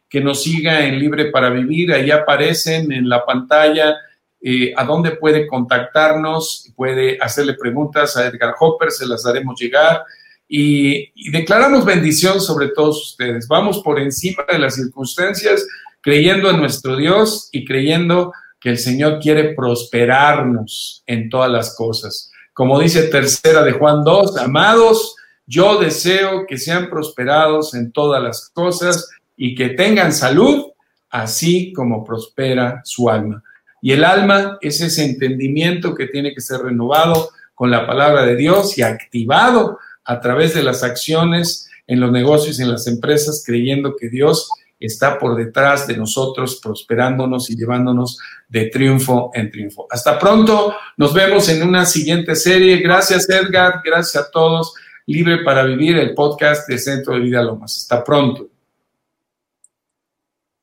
que 0.09 0.21
nos 0.21 0.43
siga 0.43 0.85
en 0.85 0.99
Libre 0.99 1.27
para 1.27 1.49
Vivir. 1.51 1.93
Ahí 1.93 2.11
aparecen 2.11 2.91
en 2.91 3.09
la 3.09 3.25
pantalla 3.25 3.95
eh, 4.41 4.73
a 4.77 4.85
dónde 4.85 5.13
puede 5.13 5.47
contactarnos, 5.47 6.73
puede 6.75 7.19
hacerle 7.21 7.55
preguntas 7.55 8.17
a 8.17 8.27
Edgar 8.27 8.57
Hopper, 8.59 8.91
se 8.91 9.07
las 9.07 9.23
daremos 9.23 9.61
llegar. 9.61 10.03
Y, 10.49 11.13
y 11.15 11.31
declaramos 11.31 11.85
bendición 11.85 12.41
sobre 12.41 12.71
todos 12.71 13.11
ustedes. 13.11 13.47
Vamos 13.47 13.81
por 13.81 14.01
encima 14.01 14.45
de 14.51 14.59
las 14.59 14.75
circunstancias 14.75 15.65
creyendo 16.01 16.51
en 16.51 16.59
nuestro 16.59 16.97
Dios 16.97 17.49
y 17.53 17.65
creyendo 17.65 18.33
que 18.61 18.71
el 18.71 18.79
Señor 18.79 19.19
quiere 19.21 19.55
prosperarnos 19.55 21.03
en 21.07 21.31
todas 21.31 21.51
las 21.51 21.75
cosas. 21.75 22.31
Como 22.53 22.79
dice 22.79 23.05
tercera 23.05 23.63
de 23.63 23.73
Juan 23.73 24.05
2, 24.05 24.37
amados, 24.39 25.17
yo 25.47 25.81
deseo 25.81 26.47
que 26.47 26.59
sean 26.59 26.91
prosperados 26.91 27.75
en 27.75 27.91
todas 27.91 28.23
las 28.23 28.51
cosas 28.51 29.09
y 29.37 29.55
que 29.55 29.71
tengan 29.71 30.13
salud, 30.13 30.67
así 31.09 31.73
como 31.73 32.05
prospera 32.05 32.83
su 32.85 33.09
alma. 33.09 33.43
Y 33.83 33.93
el 33.93 34.05
alma 34.05 34.59
es 34.61 34.81
ese 34.81 35.05
entendimiento 35.05 35.95
que 35.95 36.07
tiene 36.07 36.35
que 36.35 36.43
ser 36.43 36.61
renovado 36.61 37.31
con 37.55 37.71
la 37.71 37.87
palabra 37.87 38.25
de 38.27 38.37
Dios 38.37 38.77
y 38.77 38.83
activado 38.83 39.79
a 40.05 40.21
través 40.21 40.55
de 40.55 40.63
las 40.63 40.83
acciones 40.83 41.69
en 41.87 41.99
los 41.99 42.13
negocios 42.13 42.61
en 42.61 42.71
las 42.71 42.87
empresas, 42.87 43.43
creyendo 43.45 43.97
que 43.97 44.09
Dios 44.09 44.49
está 44.81 45.19
por 45.19 45.37
detrás 45.37 45.87
de 45.87 45.97
nosotros, 45.97 46.59
prosperándonos 46.63 47.51
y 47.51 47.57
llevándonos 47.57 48.19
de 48.49 48.67
triunfo 48.67 49.31
en 49.35 49.51
triunfo. 49.51 49.87
Hasta 49.91 50.19
pronto, 50.19 50.75
nos 50.97 51.15
vemos 51.15 51.49
en 51.49 51.63
una 51.63 51.87
siguiente 51.87 52.35
serie. 52.35 52.79
Gracias 52.79 53.29
Edgar, 53.29 53.83
gracias 53.85 54.25
a 54.25 54.31
todos. 54.31 54.75
Libre 55.07 55.45
para 55.45 55.65
Vivir, 55.65 55.99
el 55.99 56.15
podcast 56.15 56.69
de 56.69 56.79
Centro 56.79 57.15
de 57.15 57.21
Vida 57.21 57.43
Lomas. 57.43 57.77
Hasta 57.77 58.03
pronto. 58.03 58.50